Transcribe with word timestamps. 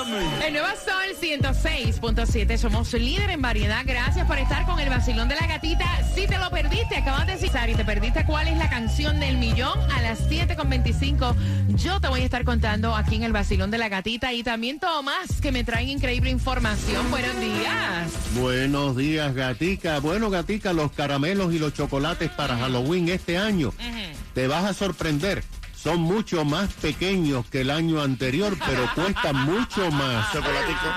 El 0.42 0.54
nuevo 0.54 0.68
Sol 0.68 1.14
106.7, 1.20 2.56
somos 2.56 2.94
líder 2.94 3.28
en 3.28 3.42
variedad. 3.42 3.82
Gracias 3.84 4.26
por 4.26 4.38
estar 4.38 4.64
con 4.64 4.80
el 4.80 4.88
vacilón 4.88 5.28
de 5.28 5.34
la 5.34 5.46
gatita. 5.46 5.84
Si 6.14 6.26
te 6.26 6.38
lo 6.38 6.48
perdiste, 6.78 6.96
acabas 6.96 7.26
de 7.26 7.36
citar 7.38 7.68
y 7.70 7.74
te 7.74 7.84
perdiste 7.84 8.24
cuál 8.24 8.48
es 8.48 8.56
la 8.56 8.68
canción 8.68 9.18
del 9.18 9.36
millón 9.36 9.78
a 9.90 10.02
las 10.02 10.28
7.25. 10.28 11.34
Yo 11.76 12.00
te 12.00 12.08
voy 12.08 12.20
a 12.20 12.24
estar 12.24 12.44
contando 12.44 12.94
aquí 12.94 13.16
en 13.16 13.22
el 13.22 13.32
vacilón 13.32 13.70
de 13.70 13.78
la 13.78 13.88
gatita 13.88 14.32
y 14.32 14.42
también 14.42 14.78
Tomás, 14.78 15.40
que 15.40 15.50
me 15.50 15.64
traen 15.64 15.88
increíble 15.88 16.30
información. 16.30 17.10
Buenos 17.10 17.38
días. 17.40 18.12
Buenos 18.34 18.96
días, 18.96 19.34
Gatica. 19.34 19.98
Bueno, 20.00 20.30
Gatica, 20.30 20.72
los 20.72 20.92
caramelos 20.92 21.52
y 21.52 21.58
los 21.58 21.74
chocolates 21.74 22.30
para 22.30 22.56
Halloween 22.56 23.08
este 23.08 23.38
año. 23.38 23.72
Te 24.34 24.46
vas 24.46 24.64
a 24.64 24.74
sorprender. 24.74 25.42
Son 25.74 26.00
mucho 26.00 26.44
más 26.44 26.72
pequeños 26.74 27.46
que 27.46 27.62
el 27.62 27.70
año 27.70 28.02
anterior, 28.02 28.56
pero 28.66 28.88
cuestan 28.94 29.36
mucho 29.44 29.90
más. 29.90 30.32
Chocolatico. 30.32 30.88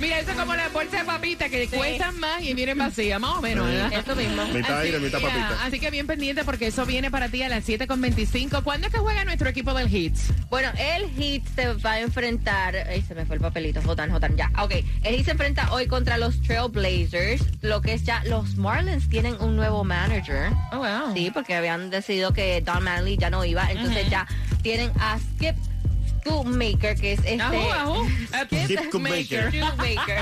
Mira, 0.00 0.18
eso 0.20 0.30
es 0.32 0.36
como 0.36 0.54
la 0.54 0.68
bolsa 0.68 0.98
de 0.98 1.04
papitas 1.04 1.50
que 1.50 1.68
cuestan 1.68 2.18
más 2.18 2.42
y 2.42 2.54
vienen 2.54 2.78
vacías, 2.78 3.20
más 3.20 3.36
o 3.36 3.42
menos, 3.42 3.66
¿verdad? 3.66 3.92
Eso 3.92 4.16
mismo. 4.16 4.44
Mitad 4.46 4.78
aire, 4.80 4.98
mitad 4.98 5.20
papita. 5.20 5.64
así 5.64 5.78
que 5.78 5.90
bien 5.90 6.06
pendiente 6.06 6.44
porque 6.44 6.68
eso 6.68 6.84
viene 6.84 7.10
para 7.10 7.28
ti 7.28 7.42
a 7.42 7.48
las 7.48 7.66
7.25. 7.66 8.62
¿Cuándo 8.62 8.88
es 8.88 8.92
que 8.92 8.98
juega 8.98 9.24
nuestro 9.24 9.48
equipo 9.48 9.72
del 9.74 9.94
Hits? 9.94 10.32
Bueno, 10.50 10.70
el 10.78 11.10
Heat 11.16 11.42
se 11.54 11.72
va 11.74 11.92
a 11.92 12.00
enfrentar. 12.00 12.76
Ay, 12.88 13.02
se 13.02 13.14
me 13.14 13.24
fue 13.26 13.36
el 13.36 13.42
papelito. 13.42 13.80
Jotan, 13.82 14.10
Jotan, 14.10 14.36
ya. 14.36 14.50
Ok. 14.62 14.72
El 15.02 15.16
Heat 15.16 15.24
se 15.24 15.30
enfrenta 15.32 15.72
hoy 15.72 15.86
contra 15.86 16.18
los 16.18 16.40
Trailblazers. 16.42 17.42
Lo 17.62 17.80
que 17.80 17.94
es 17.94 18.04
ya. 18.04 18.22
Los 18.24 18.56
Marlins 18.56 19.08
tienen 19.08 19.36
un 19.40 19.56
nuevo 19.56 19.84
manager. 19.84 20.50
Oh, 20.72 20.78
wow. 20.78 21.14
Sí, 21.14 21.30
porque 21.32 21.54
habían 21.54 21.90
decidido 21.90 22.32
que 22.32 22.60
Don 22.60 22.82
Manley 22.82 23.16
ya 23.16 23.30
no 23.30 23.44
iba. 23.44 23.70
Entonces 23.70 24.08
ya 24.10 24.26
tienen 24.62 24.90
a 24.98 25.18
Skip 25.18 25.56
Scootmaker, 26.24 26.94
que 26.98 27.12
es 27.12 27.18
este. 27.20 27.40
Ajú, 27.40 27.72
ajú. 27.72 28.08
Skip 28.46 28.80
Scootmaker. 28.86 29.52
Scootmaker. 29.52 30.18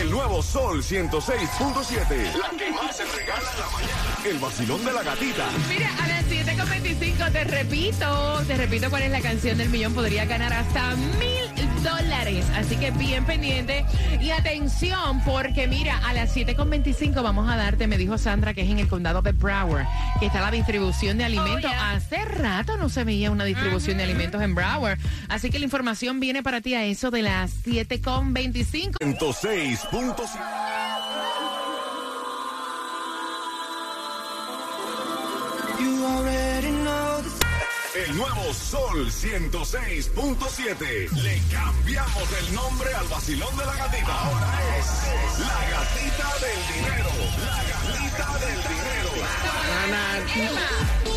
El 0.00 0.10
nuevo 0.10 0.42
Sol 0.42 0.82
106.7. 0.82 2.34
La 2.36 2.50
que 2.58 2.70
más 2.70 2.96
se 2.96 3.04
regala 3.04 3.50
en 3.52 3.60
la 3.60 3.70
mañana. 3.70 4.16
El 4.24 4.38
vacilón 4.38 4.84
de 4.84 4.92
la 4.92 5.02
gatita. 5.02 5.48
Mira, 5.68 5.90
a 6.02 6.08
las 6.08 6.24
7.25 6.24 7.32
te 7.32 7.44
repito, 7.44 8.42
te 8.46 8.56
repito 8.56 8.90
cuál 8.90 9.02
es 9.02 9.10
la 9.10 9.20
canción 9.20 9.58
del 9.58 9.68
millón. 9.68 9.94
Podría 9.94 10.24
ganar 10.24 10.52
hasta 10.52 10.96
mil 10.96 11.49
dólares. 11.82 12.46
Así 12.56 12.76
que 12.76 12.90
bien 12.90 13.24
pendiente. 13.24 13.84
Y 14.20 14.30
atención, 14.30 15.22
porque 15.24 15.66
mira, 15.66 15.98
a 16.06 16.12
las 16.12 16.34
7.25 16.36 17.22
vamos 17.22 17.50
a 17.50 17.56
darte, 17.56 17.86
me 17.86 17.98
dijo 17.98 18.18
Sandra, 18.18 18.54
que 18.54 18.62
es 18.62 18.70
en 18.70 18.78
el 18.78 18.88
condado 18.88 19.22
de 19.22 19.32
Broward, 19.32 19.86
que 20.18 20.26
está 20.26 20.40
la 20.40 20.50
distribución 20.50 21.18
de 21.18 21.24
alimentos. 21.24 21.70
Hace 21.80 22.24
rato 22.24 22.76
no 22.76 22.88
se 22.88 23.04
veía 23.04 23.30
una 23.30 23.44
distribución 23.44 23.98
de 23.98 24.04
alimentos 24.04 24.42
en 24.42 24.54
Broward. 24.54 24.98
Así 25.28 25.50
que 25.50 25.58
la 25.58 25.64
información 25.64 26.20
viene 26.20 26.42
para 26.42 26.60
ti 26.60 26.74
a 26.74 26.84
eso 26.84 27.10
de 27.10 27.22
las 27.22 27.64
7.25. 27.64 28.98
106.7. 29.00 30.69
El 38.06 38.16
nuevo 38.16 38.54
Sol 38.54 39.10
106.7. 39.10 41.10
Le 41.22 41.42
cambiamos 41.52 42.32
el 42.38 42.54
nombre 42.54 42.94
al 42.94 43.06
vacilón 43.08 43.54
de 43.58 43.66
la 43.66 43.76
gatita. 43.76 44.22
Ahora 44.22 44.58
es 44.78 44.86
la 45.38 45.60
gatita 45.70 46.32
del 46.40 46.66
dinero. 46.74 47.10
La 47.44 47.62
gatita 47.68 48.38
del 48.38 48.56
dinero. 48.62 49.10
Emma, 50.34 50.70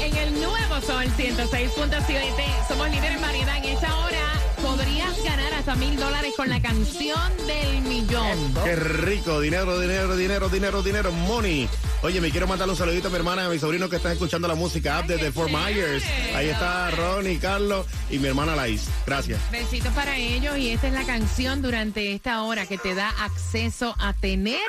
en 0.05 0.13
el 0.17 0.41
nuevo 0.41 0.81
Sol 0.81 1.05
106.7, 1.05 2.67
somos 2.67 2.89
líderes 2.89 3.15
en 3.15 3.21
variedad. 3.21 3.55
En 3.57 3.63
esta 3.65 3.97
hora 3.99 4.33
podrías 4.61 5.23
ganar 5.23 5.53
hasta 5.53 5.75
mil 5.75 5.95
dólares 5.95 6.33
con 6.35 6.49
la 6.49 6.61
canción 6.61 7.31
del 7.47 7.81
millón. 7.83 8.53
Qué 8.61 8.75
rico. 8.75 9.39
Dinero, 9.39 9.79
dinero, 9.79 10.17
dinero, 10.17 10.49
dinero, 10.49 10.81
dinero. 10.81 11.13
Money. 11.13 11.69
Oye, 12.03 12.19
me 12.19 12.31
quiero 12.31 12.47
mandar 12.47 12.67
un 12.69 12.75
saludito 12.75 13.07
a 13.07 13.11
mi 13.11 13.15
hermana 13.15 13.43
y 13.43 13.45
a 13.45 13.49
mi 13.49 13.57
sobrino 13.59 13.87
que 13.89 13.95
están 13.95 14.11
escuchando 14.11 14.45
la 14.47 14.55
música 14.55 14.97
app 14.97 15.07
desde 15.07 15.31
Fort 15.31 15.49
Myers. 15.49 16.03
Ahí 16.35 16.49
está 16.49 16.91
Ronnie, 16.91 17.39
Carlos 17.39 17.87
y 18.09 18.19
mi 18.19 18.27
hermana 18.27 18.57
Laís. 18.57 18.89
Gracias. 19.05 19.39
Besitos 19.51 19.93
para 19.93 20.17
ellos 20.17 20.57
y 20.57 20.71
esta 20.71 20.87
es 20.87 20.93
la 20.93 21.05
canción 21.05 21.61
durante 21.61 22.13
esta 22.13 22.41
hora 22.43 22.65
que 22.65 22.77
te 22.77 22.93
da 22.93 23.07
acceso 23.23 23.95
a 23.99 24.11
tener 24.13 24.59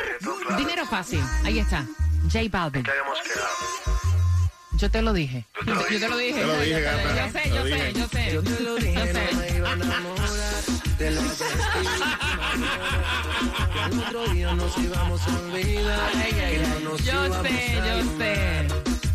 dinero 0.57 0.87
fácil. 0.87 1.21
Ahí 1.43 1.59
está, 1.59 1.85
J 2.33 2.39
Balvin. 2.51 2.85
Yo 4.77 4.91
te 4.91 5.03
lo 5.03 5.13
dije. 5.13 5.45
Yo 5.67 5.99
te 5.99 6.09
lo 6.09 6.17
dije. 6.17 6.41
Te 6.41 6.47
lo 6.47 6.61
dije, 6.61 6.81
gata. 6.83 7.03
Yo 7.27 7.33
sé, 7.33 7.41
Te 7.43 7.49
yo 7.49 7.55
lo 7.57 7.63
sé, 7.65 7.75
dije. 7.75 7.93
yo 7.95 8.09
sé. 8.09 8.33
Yo 8.33 8.43
te 8.43 8.61
lo 8.61 8.75
dije, 8.77 8.95
Yo 8.95 9.77
no 9.77 10.17
sé. 10.17 10.74
De 10.99 11.11
lo 11.11 11.21
que 11.23 11.29
Que 13.73 13.81
al 13.81 13.99
otro 13.99 14.29
día 14.33 14.53
nos 14.55 14.79
íbamos 14.79 15.21
a 15.27 15.39
olvidar. 15.39 16.11
que 16.13 16.67
no 16.69 16.91
nos 16.91 17.05
Yo 17.05 17.43
sé, 17.43 17.75
yo 17.77 18.19
sé. 18.19 18.67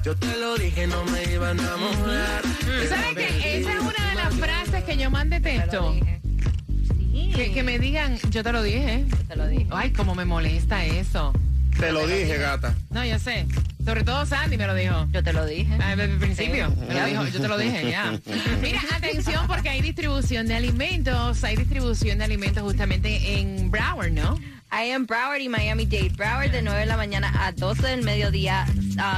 Yo 0.03 0.15
te 0.15 0.37
lo 0.37 0.55
dije, 0.57 0.87
no 0.87 1.03
me 1.05 1.23
iba 1.33 1.49
a 1.49 1.51
enamorar. 1.51 2.41
¿Tú 2.41 2.87
sabes 2.87 3.15
que 3.15 3.59
esa 3.59 3.73
es 3.73 3.79
una 3.79 4.09
de 4.09 4.15
las 4.15 4.33
frases 4.35 4.83
que 4.83 4.97
yo 4.97 5.09
más 5.09 5.29
detesto? 5.29 5.93
Sí. 5.93 7.31
Que, 7.35 7.51
que 7.51 7.63
me 7.63 7.79
digan, 7.79 8.17
yo 8.31 8.43
te 8.43 8.51
lo 8.51 8.63
dije. 8.63 9.05
Te 9.27 9.35
lo 9.35 9.47
dije. 9.47 9.67
Ay, 9.71 9.91
cómo 9.91 10.15
me 10.15 10.25
molesta 10.25 10.85
eso. 10.85 11.33
Te 11.79 11.91
lo 11.91 12.05
dije, 12.07 12.37
gata. 12.37 12.75
No, 12.89 13.05
yo 13.05 13.17
sé. 13.19 13.45
Sobre 13.89 14.03
todo 14.03 14.23
Sandy 14.23 14.55
me 14.55 14.67
lo 14.67 14.75
dijo. 14.75 15.07
Yo 15.11 15.23
te 15.23 15.33
lo 15.33 15.47
dije. 15.47 15.75
Ah, 15.81 15.95
Desde 15.95 16.13
el 16.13 16.19
principio, 16.19 16.67
Sí. 16.69 16.75
me 16.89 16.93
lo 16.93 17.05
dijo, 17.07 17.25
yo 17.25 17.41
te 17.41 17.47
lo 17.47 17.57
dije, 17.57 17.89
ya. 17.89 18.19
Mira, 18.61 18.81
atención 18.95 19.47
porque 19.47 19.69
hay 19.69 19.81
distribución 19.81 20.45
de 20.45 20.53
alimentos, 20.53 21.43
hay 21.43 21.55
distribución 21.55 22.19
de 22.19 22.25
alimentos 22.25 22.61
justamente 22.61 23.39
en 23.39 23.71
Broward, 23.71 24.11
¿no? 24.11 24.37
I 24.71 24.91
am 24.91 25.07
Broward 25.07 25.41
y 25.41 25.49
Miami-Dade. 25.49 26.09
Broward 26.15 26.51
de 26.51 26.61
9 26.61 26.81
de 26.81 26.85
la 26.85 26.97
mañana 26.97 27.33
a 27.47 27.51
12 27.51 27.87
del 27.87 28.03
mediodía, 28.03 28.67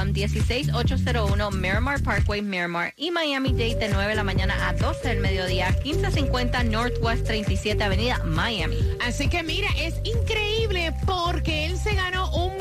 um, 0.02 0.10
16801 0.14 1.50
Miramar 1.50 2.02
Parkway, 2.02 2.40
Miramar. 2.40 2.94
Y 2.96 3.10
Miami-Dade 3.10 3.74
de 3.74 3.88
9 3.90 4.08
de 4.08 4.14
la 4.14 4.24
mañana 4.24 4.54
a 4.66 4.72
12 4.72 5.06
del 5.06 5.20
mediodía, 5.20 5.76
1550 5.84 6.62
Northwest 6.64 7.26
37 7.26 7.84
Avenida, 7.84 8.22
Miami. 8.24 8.78
Así 9.06 9.28
que 9.28 9.42
mira, 9.42 9.68
es 9.78 9.96
increíble 10.04 10.94
porque 11.04 11.66
él 11.66 11.76
se 11.76 11.94
ganó 11.94 12.34
un 12.34 12.51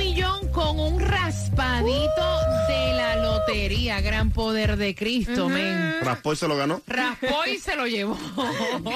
raspadito 1.55 2.39
de 2.67 2.93
la 2.95 3.15
lotería. 3.17 4.01
Gran 4.01 4.31
poder 4.31 4.77
de 4.77 4.95
Cristo, 4.95 5.49
men. 5.49 5.95
Raspó 6.01 6.33
y 6.33 6.35
se 6.35 6.47
lo 6.47 6.55
ganó. 6.55 6.81
Raspó 6.87 7.45
y 7.45 7.57
se 7.57 7.75
lo 7.75 7.87
llevó. 7.87 8.17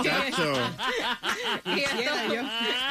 Chacho. 0.03 0.53
Y 1.65 1.79
esto, 1.79 2.35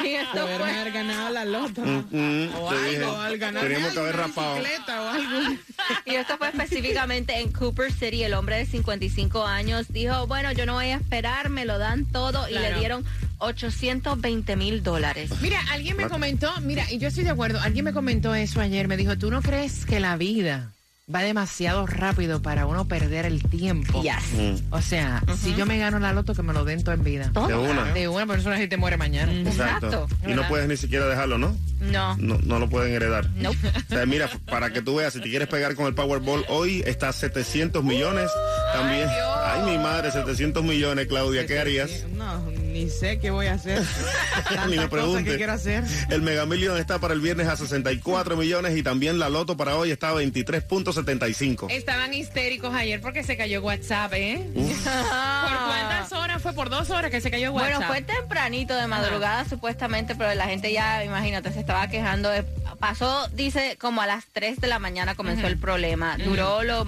y 0.03 0.07
esto 0.09 0.31
Poderme 0.41 0.57
fue... 0.57 0.79
haber 0.79 0.93
ganado 0.93 1.29
la. 1.29 1.45
Mm, 1.45 2.49
O 2.55 2.69
te 2.69 2.75
algo, 2.75 2.89
dije, 2.89 3.03
al 3.05 3.37
ganar 3.37 3.63
teníamos 3.63 3.93
que 3.93 3.99
algo, 3.99 4.01
haber 4.01 4.89
o 4.89 5.09
algo. 5.09 5.57
Y 6.05 6.15
esto 6.15 6.37
fue 6.37 6.49
específicamente 6.49 7.39
en 7.39 7.51
Cooper 7.51 7.91
City. 7.91 8.23
El 8.23 8.33
hombre 8.33 8.57
de 8.57 8.65
55 8.65 9.45
años 9.45 9.87
dijo, 9.89 10.27
bueno, 10.27 10.51
yo 10.51 10.65
no 10.65 10.73
voy 10.73 10.87
a 10.87 10.95
esperar, 10.97 11.49
me 11.49 11.65
lo 11.65 11.77
dan 11.77 12.05
todo. 12.05 12.47
Y 12.49 12.53
le 12.53 12.73
dieron 12.75 13.05
820 13.39 14.55
mil 14.55 14.83
dólares. 14.83 15.31
Mira, 15.41 15.59
alguien 15.71 15.97
me 15.97 16.07
comentó, 16.07 16.51
mira, 16.61 16.89
y 16.91 16.97
yo 16.97 17.07
estoy 17.07 17.23
de 17.23 17.31
acuerdo, 17.31 17.59
alguien 17.61 17.85
me 17.85 17.93
comentó 17.93 18.35
eso 18.35 18.61
ayer, 18.61 18.87
me 18.87 18.97
dijo, 18.97 19.17
¿tú 19.17 19.31
no 19.31 19.41
crees 19.41 19.85
que 19.85 19.99
la 19.99 20.17
vida 20.17 20.71
va 21.13 21.21
demasiado 21.21 21.85
rápido 21.85 22.41
para 22.41 22.65
uno 22.65 22.87
perder 22.87 23.25
el 23.25 23.43
tiempo? 23.43 24.01
Yes. 24.01 24.61
O 24.71 24.81
sea, 24.81 25.23
si 25.39 25.53
yo 25.55 25.65
me 25.65 25.77
gano 25.77 25.99
la 25.99 26.13
loto, 26.13 26.33
que 26.33 26.41
me 26.41 26.53
lo 26.53 26.65
den 26.65 26.83
todo 26.83 26.95
en 26.95 27.03
vida. 27.03 27.29
Todo. 27.33 27.47
De 27.47 27.55
una. 27.55 27.93
De 27.93 28.07
una 28.07 28.25
persona 28.25 28.57
si 28.57 28.67
te 28.67 28.77
muere 28.77 28.97
mañana. 28.97 29.31
Exacto. 29.31 30.07
Exacto. 30.07 30.07
Y 30.27 30.33
no 30.33 30.47
puedes 30.47 30.67
ni 30.67 30.77
siquiera 30.77 31.05
dejarlo, 31.05 31.37
¿no? 31.37 31.55
No. 31.79 32.17
No, 32.17 32.39
no 32.43 32.59
lo 32.59 32.69
pueden 32.69 32.93
heredar. 32.93 33.29
Nope. 33.35 33.57
O 33.67 33.93
sea, 33.93 34.05
mira, 34.05 34.29
para 34.45 34.71
que 34.71 34.81
tú 34.81 34.95
veas, 34.95 35.13
si 35.13 35.21
te 35.21 35.29
quieres 35.29 35.47
pegar 35.47 35.75
con 35.75 35.85
el 35.85 35.93
Powerball, 35.93 36.45
hoy 36.47 36.83
está 36.87 37.13
700 37.13 37.83
millones. 37.83 38.31
También. 38.73 39.07
Ay, 39.07 39.15
Dios. 39.15 39.37
Ay, 39.45 39.77
mi 39.77 39.83
madre, 39.83 40.11
700 40.11 40.63
millones, 40.63 41.07
Claudia, 41.07 41.45
¿qué 41.45 41.59
harías? 41.59 42.05
No, 42.15 42.41
ni 42.75 42.89
sé 42.89 43.19
qué 43.19 43.31
voy 43.31 43.47
a 43.47 43.53
hacer. 43.53 43.81
Ni 44.69 44.77
me 44.77 44.89
pregunte. 44.89 45.23
que 45.23 45.37
quiero 45.37 45.53
hacer. 45.53 45.85
El 46.09 46.21
Mega 46.21 46.45
Million 46.45 46.77
está 46.77 46.99
para 46.99 47.13
el 47.13 47.21
viernes 47.21 47.47
a 47.47 47.55
64 47.55 48.35
millones 48.35 48.75
y 48.75 48.83
también 48.83 49.17
la 49.17 49.29
Loto 49.29 49.55
para 49.55 49.77
hoy 49.77 49.91
está 49.91 50.09
a 50.09 50.15
23.75. 50.15 51.71
Estaban 51.71 52.13
histéricos 52.13 52.73
ayer 52.75 52.99
porque 52.99 53.23
se 53.23 53.37
cayó 53.37 53.61
WhatsApp, 53.61 54.11
¿eh? 54.15 54.45
¿Por 54.53 55.57
cuántas 55.57 56.11
horas? 56.11 56.41
Fue 56.41 56.51
por 56.51 56.69
dos 56.69 56.89
horas 56.89 57.11
que 57.11 57.21
se 57.21 57.31
cayó 57.31 57.53
WhatsApp. 57.53 57.77
Bueno, 57.77 57.87
fue 57.87 58.01
tempranito 58.01 58.75
de 58.75 58.87
madrugada 58.87 59.47
supuestamente, 59.47 60.13
pero 60.15 60.33
la 60.33 60.45
gente 60.47 60.73
ya, 60.73 61.05
imagínate, 61.05 61.53
se 61.53 61.61
estaba 61.61 61.87
quejando. 61.87 62.29
de- 62.29 62.43
pasó, 62.77 63.29
dice, 63.29 63.77
como 63.79 64.01
a 64.01 64.05
las 64.07 64.25
3 64.33 64.59
de 64.59 64.67
la 64.67 64.79
mañana 64.79 65.15
comenzó 65.15 65.47
el 65.47 65.57
problema. 65.57 66.17
Duró 66.17 66.61
lo, 66.63 66.85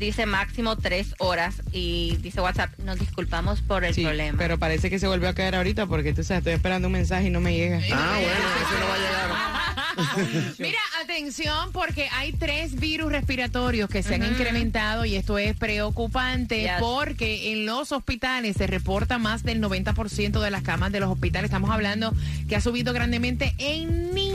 dice, 0.00 0.26
máximo 0.26 0.76
tres 0.76 1.14
horas 1.18 1.62
y 1.72 2.16
dice 2.22 2.40
WhatsApp, 2.40 2.76
nos 2.80 2.98
disculpamos 2.98 3.60
por 3.60 3.84
el 3.84 3.94
Sí, 3.94 4.02
problema. 4.02 4.36
pero 4.38 4.58
parece 4.58 4.90
que 4.90 4.98
se 4.98 5.06
volvió 5.06 5.28
a 5.28 5.34
caer 5.34 5.54
ahorita 5.54 5.86
porque 5.86 6.12
tú 6.12 6.24
sabes, 6.24 6.38
estoy 6.40 6.54
esperando 6.54 6.88
un 6.88 6.92
mensaje 6.92 7.26
y 7.26 7.30
no 7.30 7.40
me 7.40 7.54
llega. 7.54 7.78
Ah, 7.92 8.18
bueno, 8.18 8.32
eso 8.32 8.80
no 8.80 8.88
va 8.88 8.94
a 8.94 8.98
llegar. 8.98 9.20
Mira, 10.58 10.78
atención, 11.02 11.72
porque 11.72 12.08
hay 12.12 12.32
tres 12.32 12.76
virus 12.76 13.12
respiratorios 13.12 13.90
que 13.90 14.02
se 14.02 14.14
han 14.14 14.24
incrementado 14.24 15.04
y 15.04 15.16
esto 15.16 15.36
es 15.38 15.54
preocupante 15.56 16.62
Yes. 16.62 16.72
porque 16.80 17.52
en 17.52 17.66
los 17.66 17.92
hospitales 17.92 18.56
se 18.56 18.66
reporta 18.66 19.18
más 19.18 19.42
del 19.42 19.60
90% 19.60 20.40
de 20.40 20.50
las 20.50 20.62
camas 20.62 20.92
de 20.92 21.00
los 21.00 21.10
hospitales. 21.10 21.48
Estamos 21.50 21.70
hablando 21.70 22.14
que 22.48 22.56
ha 22.56 22.60
subido 22.60 22.92
grandemente 22.92 23.54
en 23.58 24.14
niños. 24.14 24.29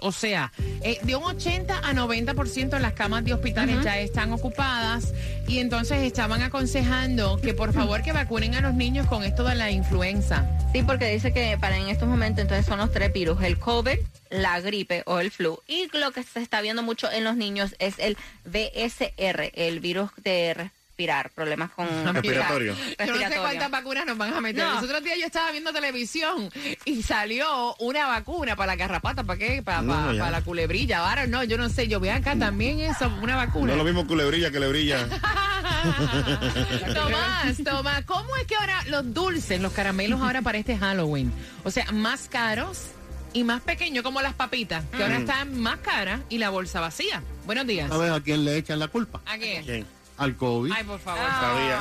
O 0.00 0.10
sea, 0.10 0.52
eh, 0.82 0.98
de 1.04 1.14
un 1.14 1.22
80 1.22 1.78
a 1.78 1.92
90% 1.92 2.70
de 2.70 2.80
las 2.80 2.94
camas 2.94 3.24
de 3.24 3.32
hospitales 3.32 3.76
ya 3.84 3.96
están 4.00 4.32
ocupadas 4.32 5.14
y 5.46 5.60
entonces 5.60 6.02
estaban 6.02 6.42
aconsejando 6.42 7.40
que 7.40 7.54
por 7.54 7.72
favor 7.72 8.02
que 8.02 8.12
vacunen 8.12 8.56
a 8.56 8.60
los 8.60 8.74
niños 8.74 9.06
con 9.06 9.22
esto 9.22 9.44
de 9.44 9.54
la 9.54 9.70
influenza. 9.70 10.44
Sí, 10.72 10.82
porque 10.82 11.12
dice 11.12 11.32
que 11.32 11.56
para 11.58 11.76
en 11.76 11.88
estos 11.88 12.08
momentos 12.08 12.42
entonces 12.42 12.66
son 12.66 12.78
los 12.78 12.90
tres 12.90 13.12
virus, 13.12 13.40
el 13.44 13.56
COVID, 13.58 13.98
la 14.30 14.60
gripe 14.60 15.04
o 15.06 15.20
el 15.20 15.30
flu. 15.30 15.60
Y 15.68 15.88
lo 15.96 16.10
que 16.10 16.24
se 16.24 16.40
está 16.40 16.60
viendo 16.60 16.82
mucho 16.82 17.08
en 17.10 17.22
los 17.22 17.36
niños 17.36 17.76
es 17.78 18.00
el 18.00 18.16
VSR, 18.46 19.52
el 19.54 19.78
virus 19.78 20.10
de 20.24 20.70
respirar, 20.96 21.30
problemas 21.30 21.70
con 21.72 21.86
Respiratorio. 22.14 22.72
Yo 22.72 22.78
no 22.80 22.86
sé 22.88 23.04
respiratorio. 23.04 23.42
cuántas 23.42 23.70
vacunas 23.70 24.06
nos 24.06 24.16
van 24.16 24.32
a 24.32 24.40
meter. 24.40 24.64
No. 24.64 24.74
Los 24.76 24.84
otros 24.84 25.04
días 25.04 25.18
yo 25.20 25.26
estaba 25.26 25.50
viendo 25.50 25.70
televisión 25.70 26.48
y 26.86 27.02
salió 27.02 27.74
una 27.80 28.06
vacuna 28.06 28.56
para 28.56 28.68
la 28.72 28.76
garrapata, 28.76 29.22
¿para 29.22 29.38
qué? 29.38 29.62
Para, 29.62 29.82
No, 29.82 29.92
para, 29.92 30.12
ya. 30.14 30.18
para 30.20 30.30
la 30.30 30.42
culebrilla. 30.42 31.06
Ahora 31.06 31.26
no, 31.26 31.44
yo 31.44 31.58
no 31.58 31.68
sé, 31.68 31.86
yo 31.86 32.00
veo 32.00 32.14
acá 32.14 32.34
también 32.36 32.80
eso, 32.80 33.08
una 33.20 33.32
No 33.34 33.38
vacuna. 33.46 33.72
es 33.72 33.78
lo 33.78 33.84
mismo 33.84 34.06
culebrilla 34.06 34.50
que 34.50 34.58
le 34.58 34.68
brilla. 34.68 35.06
Tomás, 36.94 37.56
Tomás, 37.62 38.04
¿cómo 38.06 38.34
es 38.36 38.46
que 38.46 38.56
ahora 38.56 38.82
los 38.88 39.12
dulces, 39.12 39.60
los 39.60 39.72
caramelos 39.72 40.20
ahora 40.22 40.40
para 40.40 40.56
este 40.56 40.78
Halloween? 40.78 41.30
O 41.64 41.70
sea, 41.70 41.92
más 41.92 42.26
caros 42.30 42.86
y 43.34 43.44
más 43.44 43.60
pequeños, 43.60 44.02
como 44.02 44.22
las 44.22 44.32
papitas, 44.32 44.82
que 44.96 45.02
ahora 45.02 45.18
están 45.18 45.60
más 45.60 45.76
caras 45.80 46.20
y 46.30 46.38
la 46.38 46.48
bolsa 46.48 46.80
vacía. 46.80 47.22
Buenos 47.44 47.66
días. 47.66 47.90
¿Sabes 47.90 48.10
a 48.10 48.20
quién 48.22 48.46
le 48.46 48.56
echan 48.56 48.78
la 48.78 48.88
culpa? 48.88 49.20
¿A? 49.26 49.36
¿Quién? 49.36 49.86
Al 50.16 50.36
COVID. 50.36 50.72
Ay, 50.74 50.84
por 50.84 50.98
favor. 50.98 51.22
Sabía. 51.40 51.80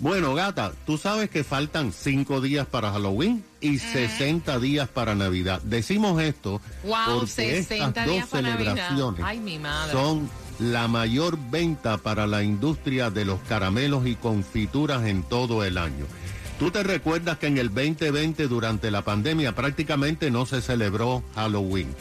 Bueno, 0.00 0.34
gata, 0.34 0.72
tú 0.86 0.96
sabes 0.96 1.28
que 1.28 1.42
faltan 1.42 1.92
cinco 1.92 2.40
días 2.40 2.66
para 2.68 2.92
Halloween 2.92 3.44
y 3.60 3.78
60 3.78 4.60
días 4.60 4.88
para 4.88 5.16
Navidad. 5.16 5.60
Decimos 5.62 6.22
esto 6.22 6.60
Wow, 6.84 7.20
porque 7.20 7.26
60 7.26 7.74
estas 7.88 8.06
dos 8.06 8.14
días 8.14 8.28
para 8.28 8.42
Navidad. 8.50 8.74
celebraciones 8.74 9.20
Ay, 9.24 9.40
mi 9.40 9.58
madre. 9.58 9.92
son 9.92 10.30
la 10.60 10.86
mayor 10.86 11.36
venta 11.50 11.98
para 11.98 12.28
la 12.28 12.44
industria 12.44 13.10
de 13.10 13.24
los 13.24 13.40
caramelos 13.48 14.06
y 14.06 14.14
confituras 14.14 15.04
en 15.06 15.24
todo 15.24 15.64
el 15.64 15.76
año. 15.78 16.06
Tú 16.60 16.70
te 16.70 16.84
recuerdas 16.84 17.38
que 17.38 17.48
en 17.48 17.58
el 17.58 17.68
2020 17.74 18.46
durante 18.46 18.92
la 18.92 19.02
pandemia 19.02 19.54
prácticamente 19.56 20.30
no 20.30 20.46
se 20.46 20.60
celebró 20.60 21.24
Halloween. 21.34 21.92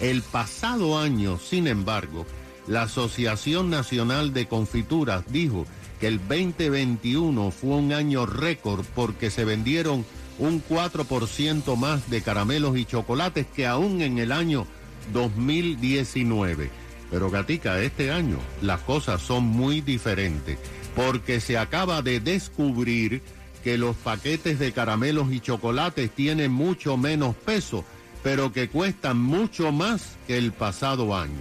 El 0.00 0.22
pasado 0.22 0.98
año, 0.98 1.38
sin 1.38 1.68
embargo, 1.68 2.26
la 2.66 2.82
Asociación 2.82 3.70
Nacional 3.70 4.32
de 4.32 4.46
Confituras 4.46 5.24
dijo 5.28 5.66
que 6.00 6.06
el 6.06 6.18
2021 6.18 7.50
fue 7.50 7.70
un 7.70 7.92
año 7.92 8.26
récord 8.26 8.84
porque 8.94 9.30
se 9.30 9.44
vendieron 9.44 10.04
un 10.38 10.62
4% 10.64 11.76
más 11.76 12.10
de 12.10 12.22
caramelos 12.22 12.76
y 12.76 12.84
chocolates 12.84 13.46
que 13.54 13.66
aún 13.66 14.02
en 14.02 14.18
el 14.18 14.32
año 14.32 14.66
2019. 15.12 16.70
Pero 17.10 17.30
Gatica, 17.30 17.80
este 17.80 18.10
año 18.10 18.38
las 18.62 18.80
cosas 18.80 19.20
son 19.22 19.44
muy 19.44 19.80
diferentes 19.80 20.58
porque 20.96 21.40
se 21.40 21.58
acaba 21.58 22.02
de 22.02 22.20
descubrir 22.20 23.22
que 23.62 23.78
los 23.78 23.96
paquetes 23.96 24.58
de 24.58 24.72
caramelos 24.72 25.32
y 25.32 25.40
chocolates 25.40 26.10
tienen 26.10 26.52
mucho 26.52 26.96
menos 26.96 27.34
peso, 27.34 27.84
pero 28.22 28.52
que 28.52 28.68
cuestan 28.68 29.18
mucho 29.18 29.72
más 29.72 30.16
que 30.26 30.38
el 30.38 30.52
pasado 30.52 31.16
año. 31.16 31.40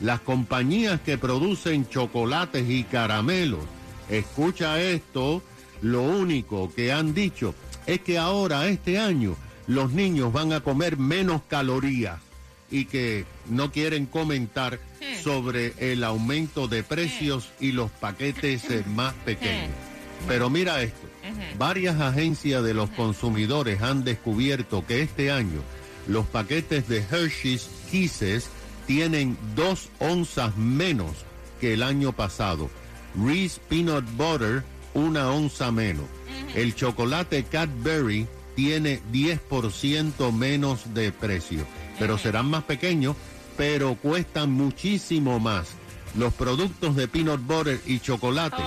Las 0.00 0.20
compañías 0.20 1.00
que 1.00 1.18
producen 1.18 1.88
chocolates 1.88 2.68
y 2.68 2.84
caramelos, 2.84 3.64
escucha 4.08 4.80
esto, 4.80 5.42
lo 5.82 6.02
único 6.02 6.72
que 6.74 6.92
han 6.92 7.14
dicho 7.14 7.54
es 7.86 8.00
que 8.00 8.18
ahora, 8.18 8.68
este 8.68 8.98
año, 8.98 9.36
los 9.66 9.92
niños 9.92 10.32
van 10.32 10.52
a 10.52 10.60
comer 10.60 10.96
menos 10.96 11.42
calorías 11.48 12.18
y 12.70 12.86
que 12.86 13.24
no 13.48 13.72
quieren 13.72 14.06
comentar 14.06 14.78
sobre 15.22 15.74
el 15.78 16.04
aumento 16.04 16.68
de 16.68 16.82
precios 16.82 17.50
y 17.60 17.72
los 17.72 17.90
paquetes 17.90 18.64
más 18.86 19.14
pequeños. 19.24 19.70
Pero 20.28 20.50
mira 20.50 20.82
esto, 20.82 21.06
varias 21.58 22.00
agencias 22.00 22.62
de 22.62 22.74
los 22.74 22.90
consumidores 22.90 23.82
han 23.82 24.04
descubierto 24.04 24.84
que 24.86 25.02
este 25.02 25.30
año 25.30 25.62
los 26.06 26.26
paquetes 26.26 26.88
de 26.88 26.98
Hershey's 26.98 27.68
Kisses 27.90 28.50
tienen 28.90 29.38
dos 29.54 29.88
onzas 30.00 30.56
menos 30.56 31.12
que 31.60 31.74
el 31.74 31.84
año 31.84 32.10
pasado. 32.10 32.68
Reese 33.14 33.60
Peanut 33.68 34.04
Butter, 34.16 34.64
una 34.94 35.30
onza 35.30 35.70
menos. 35.70 36.06
El 36.56 36.74
chocolate 36.74 37.44
Cadbury 37.44 38.26
tiene 38.56 39.00
10% 39.12 40.32
menos 40.32 40.92
de 40.92 41.12
precio, 41.12 41.64
pero 42.00 42.18
serán 42.18 42.46
más 42.46 42.64
pequeños, 42.64 43.14
pero 43.56 43.94
cuestan 43.94 44.50
muchísimo 44.50 45.38
más. 45.38 45.68
Los 46.18 46.34
productos 46.34 46.96
de 46.96 47.06
peanut 47.06 47.46
butter 47.46 47.80
y 47.86 48.00
chocolate 48.00 48.64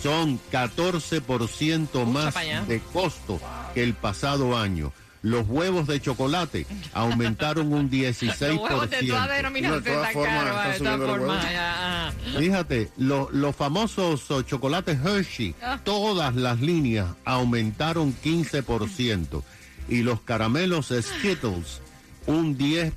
son 0.00 0.38
14% 0.52 2.06
más 2.06 2.32
de 2.68 2.78
costo 2.92 3.40
que 3.74 3.82
el 3.82 3.94
pasado 3.94 4.56
año. 4.56 4.92
Los 5.24 5.48
huevos 5.48 5.86
de 5.86 6.02
chocolate 6.02 6.66
aumentaron 6.92 7.72
un 7.72 7.90
16%. 7.90 8.28
Los 8.46 8.60
huevos 8.60 8.90
de 8.90 9.08
toda 9.08 9.32
No, 11.16 11.42
ya, 11.50 12.08
ah. 12.08 12.12
Fíjate, 12.38 12.90
lo- 12.98 13.30
los 13.32 13.56
famosos 13.56 14.30
oh, 14.30 14.42
chocolates 14.42 14.98
Hershey, 15.02 15.54
todas 15.82 16.36
las 16.36 16.60
líneas 16.60 17.06
aumentaron 17.24 18.14
15%. 18.22 19.42
Y 19.88 20.02
los 20.02 20.20
caramelos 20.20 20.92
Skittles 21.00 21.80
un 22.26 22.58
10%. 22.58 22.92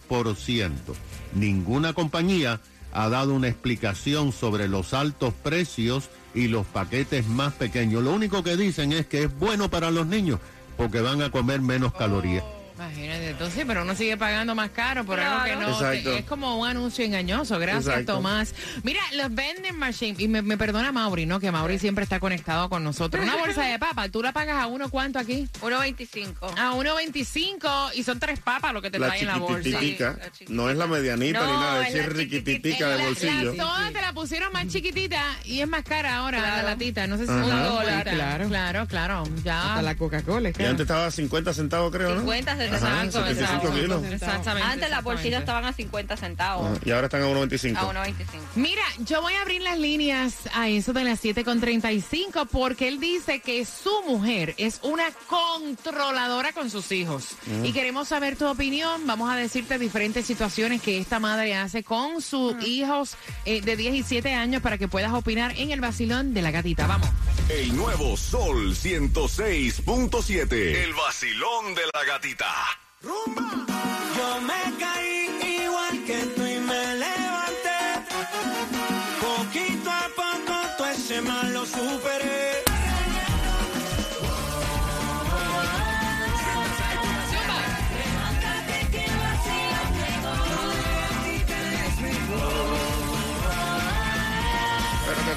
Ninguna 1.34 1.94
compañía 1.94 2.60
ha 2.92 3.08
dado 3.08 3.36
una 3.36 3.48
explicación 3.48 4.34
sobre 4.34 4.68
los 4.68 4.94
altos 4.94 5.34
precios 5.34 6.10
y 6.36 6.50
los 6.50 6.66
paquetes 6.66 7.26
más 7.26 7.54
pequeños. 7.54 8.04
Lo 8.04 8.14
único 8.14 8.44
que 8.44 8.58
dicen 8.58 8.92
es 8.92 9.06
que 9.06 9.24
es 9.24 9.40
bueno 9.40 9.70
para 9.70 9.92
los 9.92 10.08
niños 10.08 10.40
porque 10.78 11.02
van 11.02 11.22
a 11.22 11.32
comer 11.32 11.60
menos 11.62 11.94
calorías. 11.94 12.44
Imagínate, 12.78 13.30
entonces, 13.32 13.64
pero 13.68 13.82
uno 13.82 13.96
sigue 13.96 14.18
pagando 14.18 14.54
más 14.54 14.70
caro 14.70 15.04
por 15.04 15.20
algo 15.20 15.44
que 15.46 15.56
no. 15.56 15.70
Exacto. 15.70 16.12
Es 16.14 16.26
como 16.26 16.60
un 16.60 16.68
anuncio 16.68 17.04
engañoso. 17.04 17.58
Gracias, 17.58 17.88
Exacto. 17.88 18.14
Tomás. 18.16 18.54
Mira, 18.84 19.00
los 19.16 19.34
vending 19.34 19.76
machine, 19.78 20.16
y 20.20 20.28
me, 20.28 20.42
me 20.44 20.58
perdona 20.58 20.92
Mauri, 20.92 21.26
¿no? 21.26 21.40
Que 21.40 21.52
Mauri 21.52 21.80
siempre 21.80 22.04
está 22.04 22.20
conectado 22.20 22.70
con 22.70 22.84
nosotros. 22.84 23.24
Una 23.24 23.36
bolsa 23.36 23.64
de 23.64 23.80
papa, 23.80 24.10
¿tú 24.10 24.22
la 24.22 24.32
pagas 24.32 24.62
a 24.62 24.68
uno 24.68 24.90
cuánto 24.90 25.18
aquí? 25.20 25.48
1.25. 25.62 26.54
A 26.58 26.74
1.25 26.74 27.92
y 27.96 28.04
son 28.04 28.20
tres 28.20 28.40
papas 28.40 28.74
lo 28.74 28.82
que 28.82 28.92
te 28.92 29.00
La 29.00 29.08
trae 29.08 29.22
en 29.22 29.28
la 29.28 29.38
bolsa. 29.38 29.80
Sí, 29.80 29.96
la 30.00 30.16
no 30.50 30.70
es 30.70 30.78
la 30.78 30.88
medianita 30.88 31.40
ni 31.46 31.52
No, 31.52 31.60
nada, 31.60 31.88
es 31.88 31.96
es 31.96 32.08
la 32.08 32.14
riquititica 32.14 32.90
de 32.90 33.04
bolsillo. 33.06 33.54
La 33.54 33.64
toda 33.64 33.92
te 33.92 34.02
la 34.02 34.14
pusieron 34.14 34.52
más 34.54 34.68
chiquitita 34.68 35.24
y 35.46 35.62
es 35.62 35.68
más 35.68 35.84
cara 35.84 36.18
ahora 36.18 36.40
la 36.42 36.48
Claro. 36.48 36.68
latita. 36.70 37.08
No 37.08 37.18
sé 37.18 37.26
si 37.26 37.32
es 37.32 37.38
un 37.38 37.50
dólar. 37.50 38.04
claro. 38.08 38.48
claro, 38.48 38.88
claro. 38.88 39.24
Ya. 39.44 39.70
Hasta 39.70 39.82
la 39.82 39.96
Coca-Cola. 39.96 40.50
Y 40.50 40.54
claro. 40.54 40.72
antes 40.72 40.84
estaba 40.84 41.08
a 41.08 41.12
50 41.12 41.54
centavos, 41.54 41.92
creo, 41.92 42.10
¿no? 42.14 42.20
50 42.22 42.52
Ajá, 42.52 42.62
centavos. 42.62 42.67
75 42.72 43.74
kilos. 43.74 44.04
Exactamente. 44.06 44.70
Antes 44.70 44.90
las 44.90 45.04
bolsitas 45.04 45.26
exactamente. 45.26 45.38
estaban 45.38 45.66
a 45.66 45.74
50 45.74 46.18
centavos. 46.18 46.72
Ajá, 46.72 46.80
Y 46.86 46.92
ahora 46.92 47.08
están 47.08 47.22
a 47.22 47.26
A 47.26 47.30
1.25. 47.30 47.76
1.25. 47.76 48.16
Mira, 48.56 48.84
yo 49.00 49.22
voy 49.22 49.34
a 49.34 49.42
abrir 49.42 49.62
las 49.62 49.78
líneas 49.78 50.36
a 50.54 50.68
eso 50.70 50.94
de 50.94 51.04
las 51.04 51.24
7.35 51.24 52.48
porque 52.52 52.88
él 52.88 53.00
dice 53.00 53.40
que 53.40 53.66
su 53.66 53.92
mujer 54.08 54.56
es 54.58 54.80
una 54.84 55.06
controladora 55.28 56.54
con 56.54 56.70
sus 56.70 56.92
hijos. 56.92 57.36
Y 57.64 57.72
queremos 57.74 58.08
saber 58.08 58.38
tu 58.38 58.48
opinión. 58.48 59.06
Vamos 59.06 59.30
a 59.32 59.36
decirte 59.36 59.78
diferentes 59.78 60.26
situaciones 60.26 60.82
que 60.82 60.98
esta 60.98 61.20
madre 61.20 61.56
hace 61.56 61.84
con 61.84 62.22
sus 62.22 62.62
hijos 62.66 63.16
eh, 63.46 63.62
de 63.62 63.76
10 63.76 63.96
y 63.96 64.04
7 64.04 64.34
años 64.34 64.62
para 64.62 64.78
que 64.78 64.88
puedas 64.88 65.14
opinar 65.14 65.54
en 65.58 65.72
el 65.72 65.82
vacilón 65.82 66.34
de 66.34 66.42
la 66.42 66.52
gatita. 66.52 66.88
Vamos. 66.88 67.10
El 67.50 67.76
nuevo 67.76 68.18
Sol 68.18 68.76
106.7. 68.76 70.54
El 70.54 70.94
vacilón 70.94 71.76
de 71.76 71.82
la 71.94 72.04
gatita. 72.04 72.46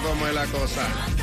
Cómo 0.03 0.27
es 0.27 0.35
la 0.35 0.47
cosa. 0.47 1.20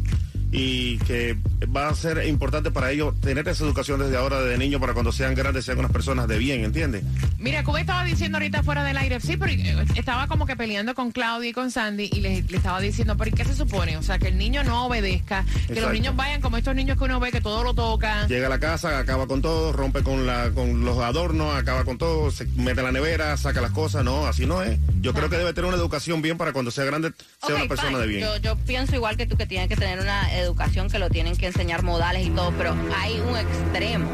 y 0.51 0.98
que 1.00 1.38
va 1.75 1.88
a 1.88 1.96
ser 1.96 2.25
importante 2.27 2.72
para 2.72 2.91
ellos 2.91 3.20
tener 3.22 3.48
esa 3.48 3.63
educación 3.63 4.00
desde 4.00 4.17
ahora, 4.17 4.41
desde 4.41 4.58
niños, 4.58 4.81
para 4.81 4.93
cuando 4.93 5.12
sean 5.12 5.34
grandes, 5.34 5.65
sean 5.65 5.79
unas 5.79 5.91
personas 5.91 6.27
de 6.27 6.38
bien, 6.38 6.65
¿entiendes? 6.65 7.03
Mira, 7.38 7.63
Cuba 7.63 7.79
estaba 7.79 8.03
diciendo 8.03 8.38
ahorita 8.38 8.62
fuera 8.62 8.84
del 8.84 8.98
aire, 8.98 9.20
sí, 9.22 9.38
pero 9.38 9.51
eh, 9.51 9.86
estaba 9.96 10.27
como 10.27 10.46
que 10.46 10.55
peleando 10.55 10.93
con 10.93 11.12
Claudia 11.12 11.50
y 11.50 11.53
con 11.53 11.72
Sandy 11.72 12.10
y 12.12 12.22
le, 12.22 12.43
le 12.43 12.58
estaba 12.58 12.81
diciendo, 12.81 13.15
pero 13.17 13.29
¿y 13.29 13.34
qué 13.34 13.46
se 13.46 13.55
supone? 13.55 13.98
O 13.98 14.03
sea, 14.03 14.20
que 14.20 14.27
el 14.27 14.38
niño 14.38 14.63
no 14.63 14.86
obedezca, 14.88 15.46
que 15.67 15.79
los 15.79 15.91
niños 15.91 16.15
vayan 16.15 16.41
como 16.41 16.58
estos 16.58 16.75
niños 16.75 16.98
que 16.98 17.05
uno 17.05 17.20
ve 17.20 17.31
que 17.31 17.41
todo 17.41 17.63
lo 17.63 17.74
tocan. 17.74 18.27
Llega 18.27 18.48
a 18.48 18.50
la 18.50 18.60
casa, 18.60 19.00
acaba 19.00 19.27
con 19.27 19.41
todo, 19.41 19.72
rompe 19.72 20.03
con 20.03 20.27
la 20.27 20.51
con 20.51 20.84
los 20.84 20.98
adornos, 21.00 21.55
acaba 21.55 21.86
con 21.86 21.98
todo, 21.98 22.29
se 22.29 22.46
mete 22.58 22.81
la 22.81 22.91
nevera, 22.91 23.38
saca 23.38 23.62
las 23.62 23.72
cosas, 23.72 24.03
no, 24.03 24.25
así 24.27 24.46
no 24.46 24.62
es. 24.62 24.77
Yo 25.01 25.13
creo 25.13 25.29
que 25.29 25.38
debe 25.38 25.53
tener 25.53 25.70
una 25.70 25.77
educación 25.77 26.22
bien 26.22 26.38
para 26.38 26.51
cuando 26.51 26.72
sea 26.72 26.84
grande, 26.84 27.13
sea 27.46 27.55
una 27.55 27.67
persona 27.67 27.91
fine. 27.91 28.01
de 28.01 28.08
bien. 28.08 28.22
Yo, 28.22 28.38
yo 28.38 28.55
pienso 28.58 28.96
igual 28.96 29.17
que 29.17 29.25
tú 29.25 29.38
que 29.38 29.46
tienen 29.46 29.70
que 29.70 29.75
tener 29.75 30.00
una 30.00 30.40
educación 30.41 30.89
que 30.89 31.00
lo 31.00 31.10
tienen 31.10 31.36
que 31.36 31.48
enseñar 31.48 31.83
modales 31.83 32.25
y 32.27 32.29
todo, 32.29 32.51
pero 32.57 32.75
hay 32.98 33.19
un 33.19 33.36
extremo. 33.38 34.10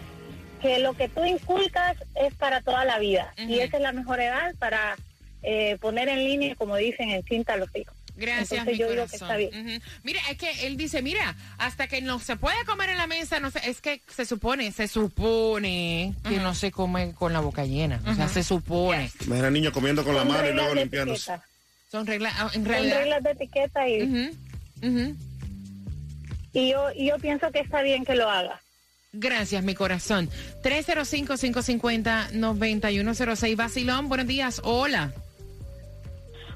que 0.63 0.79
lo 0.79 0.93
que 0.93 1.09
tú 1.09 1.23
inculcas 1.23 1.97
es 2.15 2.33
para 2.33 2.61
toda 2.61 2.85
la 2.85 2.97
vida 2.97 3.35
y 3.37 3.59
esa 3.59 3.77
es 3.77 3.83
la 3.83 3.91
mejor 3.91 4.19
edad 4.19 4.55
para 4.57 4.95
eh, 5.43 5.77
poner 5.79 6.09
en 6.09 6.23
línea, 6.23 6.55
como 6.55 6.75
dicen, 6.75 7.11
en 7.11 7.21
cinta 7.21 7.53
a 7.53 7.57
los 7.57 7.69
hijos. 7.75 7.95
Gracias, 8.17 8.51
Entonces 8.53 8.73
mi 8.73 8.79
yo 8.79 8.89
digo 8.91 9.05
corazón. 9.05 9.09
que 9.09 9.15
está 9.25 9.35
bien. 9.37 9.51
Ujú. 9.77 9.81
Mira, 10.03 10.21
es 10.29 10.37
que 10.37 10.67
él 10.67 10.77
dice, 10.77 11.01
mira, 11.01 11.35
hasta 11.57 11.87
que 11.87 12.01
no 12.01 12.19
se 12.19 12.35
puede 12.37 12.63
comer 12.65 12.89
en 12.89 12.97
la 12.97 13.07
mesa, 13.07 13.39
no 13.41 13.51
sé, 13.51 13.59
es 13.69 13.81
que 13.81 14.01
se 14.07 14.25
supone, 14.25 14.71
se 14.71 14.87
supone 14.87 16.13
que 16.27 16.37
no 16.37 16.55
se 16.55 16.71
come 16.71 17.13
con 17.13 17.33
la 17.33 17.41
boca 17.41 17.65
llena. 17.65 18.01
O 18.07 18.15
sea, 18.15 18.27
se 18.29 18.43
supone. 18.43 19.11
Al 19.31 19.53
niño 19.53 19.71
comiendo 19.73 20.03
con 20.03 20.13
la 20.15 20.21
Son 20.21 20.29
mano 20.29 20.39
y 20.39 20.43
reglas 20.47 20.63
luego 20.65 20.75
limpiándose. 20.79 21.33
etiqueta. 21.33 21.49
Son 21.91 22.07
reglas, 22.07 22.33
ah, 22.37 22.45
en 22.47 22.53
Son 22.53 22.65
realidad. 22.65 22.97
reglas 22.99 23.23
de 23.23 23.31
etiqueta 23.31 23.87
y, 23.87 24.31
y 26.53 26.69
yo, 26.71 26.87
y 26.95 27.07
yo 27.09 27.17
pienso 27.19 27.51
que 27.51 27.59
está 27.59 27.81
bien 27.81 28.05
que 28.05 28.15
lo 28.15 28.29
haga. 28.29 28.61
Gracias, 29.17 29.63
mi 29.63 29.75
corazón. 29.75 30.29
305-550-9106. 30.63 33.55
Basilón, 33.55 34.09
buenos 34.09 34.27
días. 34.27 34.59
Hola. 34.63 35.13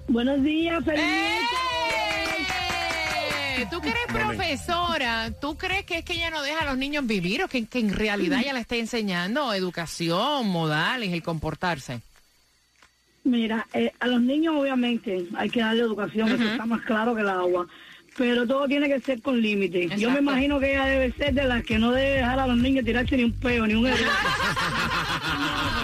Buenos 0.10 0.42
días, 0.42 0.84
feliz 0.84 1.04
¡Eh! 3.58 3.68
Tú 3.70 3.80
que 3.80 3.90
eres 3.90 4.08
profesora, 4.08 5.32
¿tú 5.40 5.56
crees 5.56 5.86
que 5.86 6.00
es 6.00 6.06
que 6.06 6.14
ella 6.14 6.32
no 6.32 6.42
deja 6.42 6.62
a 6.62 6.66
los 6.66 6.78
niños 6.78 7.06
vivir 7.06 7.44
o 7.44 7.48
que, 7.48 7.66
que 7.68 7.80
en 7.80 7.94
realidad 7.94 8.40
ella 8.42 8.54
le 8.54 8.62
está 8.62 8.76
enseñando 8.76 9.54
educación, 9.54 10.48
modales, 10.48 11.14
el 11.14 11.22
comportarse? 11.22 12.02
Mira, 13.24 13.68
eh, 13.74 13.92
a 14.00 14.08
los 14.08 14.22
niños 14.22 14.56
obviamente 14.58 15.28
hay 15.36 15.50
que 15.50 15.60
darle 15.60 15.82
educación, 15.82 16.30
eso 16.30 16.44
está 16.44 16.66
más 16.66 16.82
claro 16.82 17.14
que 17.14 17.22
el 17.22 17.30
agua. 17.30 17.68
Pero 18.18 18.48
todo 18.48 18.68
tiene 18.68 18.88
que 18.88 19.00
ser 19.02 19.22
con 19.22 19.40
límite. 19.40 19.90
Yo 19.98 20.10
me 20.10 20.20
imagino 20.20 20.60
que 20.60 20.72
ella 20.72 20.86
debe 20.86 21.12
ser 21.14 21.34
de 21.34 21.44
las 21.44 21.64
que 21.64 21.78
no 21.78 21.92
debe 21.92 22.16
dejar 22.18 22.40
a 22.40 22.48
los 22.48 22.58
niños 22.58 22.84
tirarse 22.84 23.16
ni 23.16 23.26
un 23.26 23.34
peo, 23.34 23.68
ni 23.68 23.76
un 23.76 23.86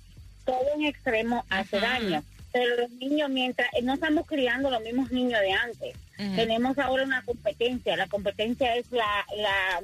todo 0.45 0.63
en 0.75 0.85
extremo 0.85 1.45
hace 1.49 1.77
Ujú. 1.77 1.85
daño. 1.85 2.23
Pero 2.55 2.77
los 2.77 2.91
niños, 2.91 3.29
mientras 3.29 3.67
eh, 3.73 3.81
no 3.81 3.95
estamos 3.95 4.25
criando 4.25 4.71
los 4.71 4.81
mismos 4.81 5.11
niños 5.11 5.41
de 5.41 5.51
antes, 5.51 5.97
tenemos 6.37 6.77
ahora 6.79 7.03
una 7.03 7.21
competencia. 7.23 7.97
La 7.97 8.07
competencia 8.07 8.77
es 8.77 8.89
la, 8.93 9.25
la 9.35 9.83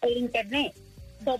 el 0.00 0.16
internet. 0.16 0.72
So, 1.22 1.38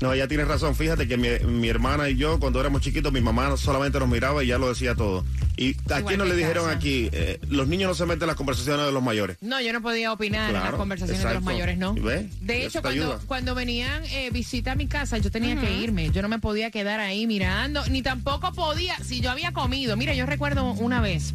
No, 0.00 0.12
ella 0.12 0.28
tiene 0.28 0.44
razón. 0.44 0.74
Fíjate 0.74 1.08
que 1.08 1.16
mi, 1.16 1.28
mi 1.46 1.68
hermana 1.68 2.08
y 2.08 2.16
yo, 2.16 2.38
cuando 2.38 2.60
éramos 2.60 2.82
chiquitos, 2.82 3.12
mi 3.12 3.20
mamá 3.20 3.56
solamente 3.56 3.98
nos 3.98 4.08
miraba 4.08 4.44
y 4.44 4.48
ya 4.48 4.58
lo 4.58 4.68
decía 4.68 4.94
todo. 4.94 5.24
Y 5.56 5.76
aquí 5.92 6.16
no 6.16 6.22
en 6.22 6.30
le 6.30 6.36
dijeron 6.36 6.70
aquí, 6.70 7.08
eh, 7.12 7.40
los 7.48 7.66
niños 7.66 7.88
no 7.88 7.94
se 7.94 8.06
meten 8.06 8.22
en 8.22 8.26
las 8.28 8.36
conversaciones 8.36 8.86
de 8.86 8.92
los 8.92 9.02
mayores. 9.02 9.38
No, 9.40 9.60
yo 9.60 9.72
no 9.72 9.82
podía 9.82 10.12
opinar 10.12 10.54
en 10.54 10.60
las 10.60 10.74
conversaciones 10.74 11.24
de 11.24 11.34
los 11.34 11.42
mayores, 11.42 11.78
¿no? 11.78 11.94
De 11.94 12.64
hecho, 12.64 12.80
cuando, 12.80 13.20
cuando 13.26 13.54
venían 13.56 14.04
eh, 14.04 14.30
visita 14.30 14.72
a 14.72 14.74
mi 14.76 14.86
casa, 14.86 15.18
yo 15.18 15.30
tenía 15.30 15.60
que 15.60 15.70
irme. 15.72 16.10
Yo 16.10 16.22
no 16.22 16.28
me 16.28 16.38
podía 16.38 16.70
quedar 16.70 17.00
ahí 17.00 17.26
mirando, 17.26 17.84
ni 17.86 18.02
tampoco 18.02 18.52
podía, 18.52 18.96
si 18.98 19.20
yo 19.20 19.30
había 19.30 19.52
comido. 19.52 19.96
Mira, 19.96 20.14
yo 20.14 20.26
recuerdo 20.26 20.64
una 20.72 21.00
vez 21.00 21.34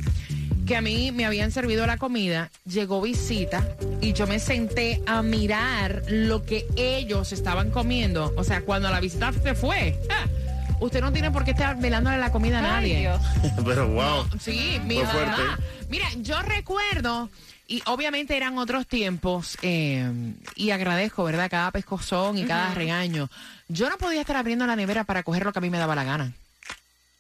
que 0.65 0.75
a 0.77 0.81
mí 0.81 1.11
me 1.11 1.25
habían 1.25 1.51
servido 1.51 1.85
la 1.85 1.97
comida, 1.97 2.49
llegó 2.65 3.01
visita 3.01 3.67
y 4.01 4.13
yo 4.13 4.27
me 4.27 4.39
senté 4.39 5.01
a 5.05 5.21
mirar 5.21 6.03
lo 6.07 6.43
que 6.45 6.65
ellos 6.75 7.31
estaban 7.33 7.69
comiendo. 7.71 8.33
O 8.37 8.43
sea, 8.43 8.61
cuando 8.61 8.89
la 8.89 8.99
visita 8.99 9.31
se 9.33 9.55
fue, 9.55 9.99
¡ah! 10.09 10.25
usted 10.79 11.01
no 11.01 11.11
tiene 11.11 11.31
por 11.31 11.43
qué 11.43 11.51
estar 11.51 11.77
velándole 11.79 12.17
la 12.17 12.31
comida 12.31 12.59
a 12.59 12.61
nadie. 12.61 13.09
Pero 13.65 13.87
wow. 13.89 14.25
Sí, 14.39 14.79
mi 14.85 14.95
Fue 14.95 15.05
mamá. 15.05 15.13
fuerte. 15.35 15.63
Mira, 15.89 16.07
yo 16.21 16.41
recuerdo, 16.41 17.29
y 17.67 17.81
obviamente 17.85 18.35
eran 18.35 18.57
otros 18.57 18.87
tiempos, 18.87 19.57
eh, 19.61 20.09
y 20.55 20.71
agradezco, 20.71 21.23
¿verdad? 21.23 21.49
Cada 21.49 21.71
pescozón 21.71 22.37
y 22.37 22.45
cada 22.45 22.73
regaño. 22.73 23.29
Yo 23.67 23.89
no 23.89 23.97
podía 23.97 24.21
estar 24.21 24.37
abriendo 24.37 24.65
la 24.65 24.75
nevera 24.75 25.03
para 25.03 25.23
coger 25.23 25.43
lo 25.45 25.51
que 25.53 25.59
a 25.59 25.61
mí 25.61 25.69
me 25.69 25.77
daba 25.77 25.95
la 25.95 26.03
gana. 26.03 26.33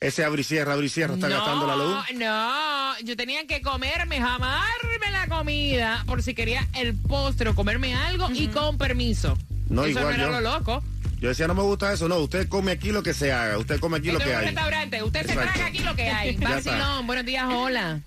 Ese 0.03 0.25
abre 0.25 0.41
y 0.41 0.43
cierra, 0.43 0.73
abre 0.73 0.85
y 0.87 0.89
cierra, 0.89 1.13
está 1.13 1.29
no, 1.29 1.35
gastando 1.37 1.65
la 1.65 1.75
luz. 1.77 1.95
No, 2.15 2.99
yo 3.05 3.15
tenía 3.15 3.47
que 3.47 3.61
comerme, 3.61 4.19
jamarme 4.19 5.11
la 5.11 5.27
comida 5.27 6.03
por 6.05 6.21
si 6.21 6.33
quería 6.33 6.67
el 6.75 6.93
postre 6.93 7.49
o 7.49 7.55
comerme 7.55 7.95
algo 7.95 8.29
y 8.31 8.47
con 8.49 8.77
permiso. 8.77 9.37
No, 9.69 9.85
Eso 9.85 9.99
igual 9.99 10.05
no 10.05 10.11
era 10.11 10.23
yo. 10.23 10.31
lo 10.31 10.41
loco. 10.41 10.83
Yo 11.21 11.29
decía, 11.29 11.47
no 11.47 11.55
me 11.55 11.61
gusta 11.61 11.93
eso. 11.93 12.09
No, 12.09 12.17
usted 12.17 12.49
come 12.49 12.73
aquí 12.73 12.91
lo 12.91 13.01
que 13.01 13.13
se 13.13 13.31
haga. 13.31 13.57
Usted 13.57 13.79
come 13.79 13.97
aquí 13.99 14.11
lo 14.11 14.19
que 14.19 14.29
un 14.29 14.35
hay. 14.35 14.45
restaurante, 14.47 15.01
usted 15.03 15.25
se 15.25 15.33
traga 15.35 15.67
aquí 15.67 15.79
lo 15.79 15.95
que 15.95 16.09
hay. 16.09 16.35
Vacilón, 16.37 17.07
buenos 17.07 17.25
días, 17.25 17.45
hola. 17.49 18.01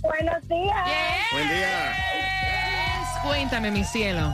Buenos 0.00 0.48
días. 0.48 0.86
Buen 1.32 1.48
día. 1.48 1.96
Yes. 2.14 3.22
Cuéntame, 3.24 3.72
mi 3.72 3.82
cielo. 3.82 4.32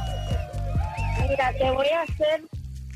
Mira, 1.30 1.50
te 1.58 1.70
voy 1.70 1.86
a 1.88 2.02
hacer 2.02 2.42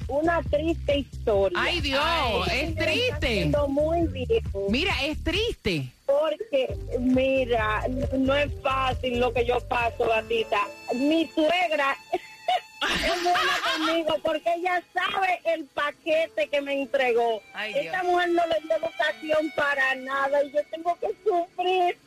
una 0.08 0.42
triste 0.42 0.98
historia. 0.98 1.58
Ay, 1.60 1.80
Dios, 1.80 2.48
es 2.52 2.74
triste. 2.74 3.50
muy. 3.68 4.08
Mira, 4.68 4.92
es 5.04 5.22
triste. 5.22 5.92
Porque, 6.06 6.74
mira, 6.98 7.84
no 8.12 8.34
es 8.34 8.50
fácil 8.62 9.20
lo 9.20 9.32
que 9.32 9.44
yo 9.44 9.60
paso, 9.68 10.06
gatita. 10.06 10.66
Mi 10.94 11.28
suegra 11.28 11.96
es 12.82 13.22
buena 13.22 13.56
conmigo 13.72 14.16
porque 14.22 14.54
ella 14.54 14.82
sabe 14.92 15.40
el 15.44 15.66
paquete 15.66 16.48
que 16.48 16.60
me 16.60 16.82
entregó. 16.82 17.42
Ay. 17.52 17.74
Esta 17.76 18.02
mujer 18.02 18.30
no 18.30 18.42
le 18.46 18.60
dio 18.60 18.76
educación 18.76 19.52
para 19.54 19.94
nada 19.96 20.42
y 20.44 20.52
yo 20.52 20.60
tengo 20.70 20.96
que 20.98 21.08
sufrir 21.24 21.98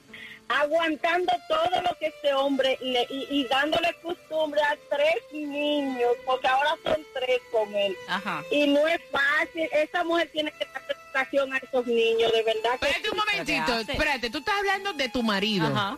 aguantando 0.59 1.31
todo 1.47 1.81
lo 1.81 1.97
que 1.97 2.07
este 2.07 2.33
hombre 2.33 2.77
le, 2.81 3.07
y, 3.09 3.27
y 3.29 3.47
dándole 3.47 3.95
costumbre 4.01 4.61
a 4.61 4.77
tres 4.89 5.15
niños, 5.31 6.11
porque 6.25 6.47
ahora 6.47 6.75
son 6.83 7.05
tres 7.13 7.39
con 7.51 7.73
él. 7.75 7.95
Ajá. 8.07 8.43
Y 8.51 8.67
no 8.67 8.87
es 8.87 8.99
fácil, 9.11 9.69
esa 9.71 10.03
mujer 10.03 10.29
tiene 10.31 10.51
que 10.51 10.65
dar 10.65 10.83
educación 10.89 11.53
a 11.53 11.57
esos 11.57 11.85
niños, 11.87 12.31
de 12.31 12.43
verdad. 12.43 12.79
que 12.79 12.87
Espérate 12.87 13.09
un 13.11 13.17
momentito, 13.17 13.79
espérate, 13.79 14.29
tú 14.29 14.37
estás 14.39 14.55
hablando 14.57 14.93
de 14.93 15.09
tu 15.09 15.23
marido. 15.23 15.67
Ajá. 15.67 15.97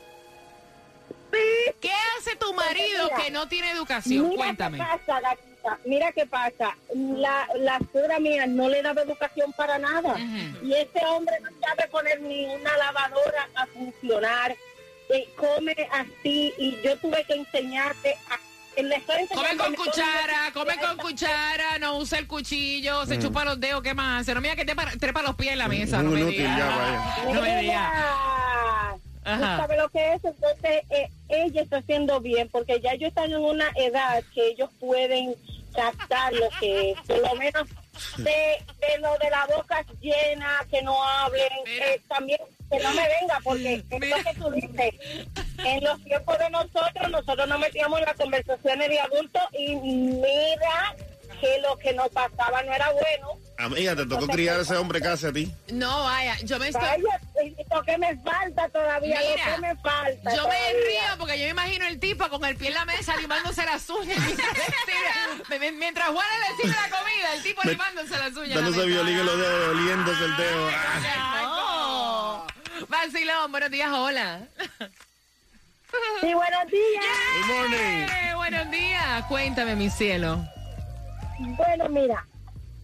Sí. 3.03 3.09
¿Qué 3.09 3.15
hace 3.15 3.17
tu 3.17 3.17
marido 3.17 3.17
Mira, 3.17 3.23
que 3.23 3.31
no 3.31 3.47
tiene 3.47 3.71
educación? 3.71 4.29
Mira 4.29 4.43
Cuéntame. 4.43 4.77
qué 4.77 4.83
pasa, 4.83 5.19
gatita. 5.21 5.79
Mira 5.85 6.11
qué 6.11 6.25
pasa. 6.25 6.77
La, 6.95 7.47
la 7.55 7.79
suegra 7.91 8.19
mía 8.19 8.45
no 8.47 8.67
le 8.69 8.81
daba 8.81 9.01
educación 9.01 9.53
para 9.53 9.77
nada. 9.79 10.15
Y 10.63 10.73
ese 10.73 11.05
hombre 11.05 11.35
no 11.41 11.49
sabe 11.65 11.87
poner 11.89 12.19
ni 12.21 12.45
una 12.45 12.75
lavadora 12.77 13.47
a 13.55 13.65
funcionar. 13.67 14.55
Eh, 15.09 15.27
come 15.35 15.75
así 15.91 16.53
y 16.57 16.77
yo 16.83 16.97
tuve 16.97 17.23
que 17.25 17.33
enseñarte 17.35 18.15
a... 18.29 18.39
Le 18.81 18.95
estoy 18.95 19.27
Come 19.27 19.49
enseñando 19.51 19.63
con 19.65 19.75
cuchara, 19.75 20.51
come 20.51 20.77
con 20.79 20.97
cuchara, 20.97 21.77
no 21.77 21.97
usa 21.97 22.17
el 22.17 22.25
cuchillo, 22.25 23.05
se 23.05 23.19
chupa 23.19 23.45
los 23.45 23.59
dedos, 23.59 23.83
¿qué 23.83 23.93
más 23.93 24.21
hace? 24.21 24.33
No 24.33 24.41
mira 24.41 24.55
que 24.55 24.65
te 24.65 24.75
para- 24.75 24.93
trepa 24.93 25.21
los 25.21 25.35
pies 25.35 25.51
en 25.53 25.59
la 25.59 25.67
mesa. 25.67 25.99
un 25.99 26.05
no 26.05 26.11
me 26.11 26.21
inútil 26.21 26.39
digas. 26.39 26.57
ya, 26.57 26.65
vaya. 26.75 27.33
No 27.35 27.41
me 27.43 27.61
digas. 27.61 27.91
Mira, 29.25 29.37
¿Tú 29.37 29.43
Ajá. 29.43 29.57
sabes 29.57 29.77
lo 29.77 29.89
que 29.89 30.13
es? 30.13 30.23
Entonces, 30.25 30.83
eh, 30.89 31.09
ella 31.29 31.61
está 31.61 31.77
haciendo 31.77 32.19
bien, 32.19 32.49
porque 32.49 32.79
ya 32.81 32.93
ellos 32.93 33.09
están 33.09 33.31
en 33.31 33.41
una 33.41 33.69
edad 33.75 34.23
que 34.33 34.49
ellos 34.49 34.69
pueden 34.79 35.35
captar 35.73 36.33
lo 36.33 36.49
que 36.59 36.91
es, 36.91 36.99
por 37.07 37.17
lo 37.19 37.33
menos 37.35 37.67
de, 38.17 38.23
de 38.23 38.97
lo 38.99 39.17
de 39.17 39.29
la 39.29 39.47
boca 39.55 39.83
llena, 40.01 40.65
que 40.69 40.81
no 40.83 41.03
hablen, 41.03 41.49
eh, 41.65 41.99
también 42.07 42.39
que 42.69 42.79
no 42.79 42.89
me 42.93 43.01
venga, 43.07 43.39
porque 43.43 43.73
es 43.89 43.99
Mira. 43.99 44.17
lo 44.17 44.23
que 44.23 44.33
tú 44.39 44.51
dices. 44.51 44.93
En 45.65 45.83
los 45.83 46.03
tiempos 46.03 46.37
de 46.39 46.49
nosotros, 46.49 47.09
nosotros 47.09 47.47
nos 47.47 47.59
metíamos 47.59 47.99
en 47.99 48.05
las 48.05 48.15
conversaciones 48.15 48.89
de 48.89 48.99
adultos 48.99 49.41
y 49.53 49.75
mira 49.75 50.95
que 51.43 51.61
lo 51.61 51.77
que 51.77 51.93
nos 51.93 52.09
pasaba 52.09 52.63
no 52.63 52.73
era 52.73 52.89
bueno. 52.91 53.27
Amiga, 53.57 53.95
te 53.95 54.05
tocó 54.05 54.27
criar 54.27 54.59
a 54.59 54.61
ese 54.61 54.77
hombre 54.77 55.01
casi 55.01 55.25
a 55.25 55.33
ti. 55.33 55.51
No, 55.71 56.03
vaya, 56.03 56.37
yo 56.43 56.57
me 56.57 56.69
estoy... 56.69 56.81
Vaya, 56.81 57.19
lo 57.69 57.83
que 57.83 57.97
me 57.97 58.17
falta 58.17 58.69
todavía, 58.69 59.19
Mira, 59.19 59.49
lo 59.49 59.55
que 59.55 59.61
me 59.61 59.75
falta. 59.81 60.35
Yo 60.35 60.47
me 60.47 60.73
río 60.73 61.17
porque 61.19 61.37
yo 61.37 61.45
me 61.45 61.51
imagino 61.51 61.85
el 61.87 61.99
tipo 61.99 62.29
con 62.29 62.45
el 62.45 62.55
pie 62.55 62.69
en 62.69 62.75
la 62.75 62.85
mesa 62.85 63.17
limándose 63.17 63.65
las 63.65 63.89
uñas 63.89 64.17
mientras, 65.77 66.07
Juan 66.09 66.25
le 66.39 66.63
sirve 66.63 66.75
la 66.81 66.97
comida, 66.97 67.33
el 67.35 67.43
tipo 67.43 67.61
limándose 67.63 68.17
las 68.17 68.35
uñas. 68.35 68.55
Dándose 68.55 68.85
violín 68.85 69.19
en 69.19 69.25
los 69.25 69.37
dedos, 69.37 69.67
oliéndose 69.75 70.23
el 70.23 70.37
dedo. 70.37 70.69
Ah. 70.71 72.47
No. 72.79 72.87
Vacilón, 72.87 73.51
buenos 73.51 73.69
días, 73.69 73.89
hola. 73.91 74.47
Sí, 76.21 76.33
buenos 76.33 76.71
días. 76.71 77.05
Good 77.37 77.55
morning. 77.55 78.07
Eh, 78.07 78.33
buenos 78.35 78.71
días, 78.71 79.25
cuéntame, 79.25 79.75
mi 79.75 79.89
cielo. 79.89 80.52
Bueno, 81.39 81.89
mira, 81.89 82.25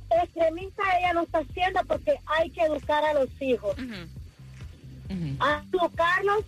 extremista 0.10 0.84
ella 1.00 1.14
no 1.14 1.22
está 1.24 1.40
haciendo 1.40 1.82
porque 1.88 2.16
hay 2.26 2.50
que 2.50 2.62
educar 2.62 3.04
a 3.04 3.14
los 3.14 3.30
hijos. 3.42 3.76
A 5.40 5.64
educarlos 5.72 6.46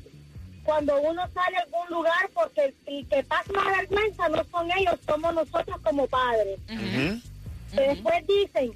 cuando 0.63 1.01
uno 1.01 1.23
sale 1.33 1.57
a 1.57 1.61
algún 1.61 1.89
lugar 1.89 2.29
porque 2.33 2.73
el, 2.85 3.07
que 3.07 3.23
pasa 3.23 3.51
la 3.51 3.77
vergüenza 3.77 4.29
no 4.29 4.43
son 4.45 4.69
ellos, 4.77 4.95
somos 5.05 5.33
nosotros 5.33 5.79
como 5.83 6.07
padres. 6.07 6.59
Ujú. 6.69 7.21
Que 7.75 7.81
después 7.81 8.27
dicen, 8.27 8.71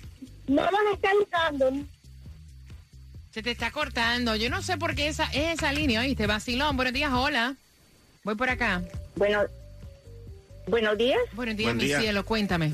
no 0.48 0.64
los 0.64 0.94
está 0.94 1.12
educando. 1.12 1.72
Se 3.32 3.44
te 3.44 3.52
está 3.52 3.70
cortando. 3.72 4.36
Yo 4.36 4.50
no 4.50 4.62
sé 4.62 4.78
por 4.78 4.96
qué 4.96 5.08
esa 5.08 5.26
es 5.26 5.56
esa 5.56 5.74
línea, 5.74 6.00
¿oíste? 6.00 6.26
Vacilón, 6.26 6.78
buenos 6.78 6.94
días, 6.94 7.12
hola. 7.14 7.56
Voy 8.24 8.36
por 8.36 8.50
acá. 8.50 8.82
Bueno, 9.16 9.44
buenos 10.68 10.98
días. 10.98 11.20
Buenos 11.34 11.56
días, 11.58 11.68
Buen 11.68 11.78
mi 11.78 11.84
día. 11.84 12.00
cielo, 12.00 12.26
cuéntame. 12.26 12.74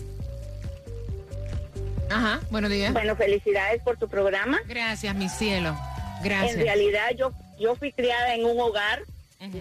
Ajá, 2.12 2.41
buenos 2.50 2.69
días. 2.69 2.93
Bueno, 2.93 3.15
felicidades 3.15 3.82
por 3.82 3.97
tu 3.97 4.08
programa. 4.08 4.60
Gracias, 4.67 5.15
mi 5.15 5.30
cielo. 5.30 5.78
Gracias. 6.24 6.56
En 6.56 6.62
realidad 6.62 7.12
yo, 7.17 7.32
yo 7.60 7.76
fui 7.76 7.91
criada 7.91 8.36
en 8.36 8.45
un 8.45 8.60
hogar 8.60 9.04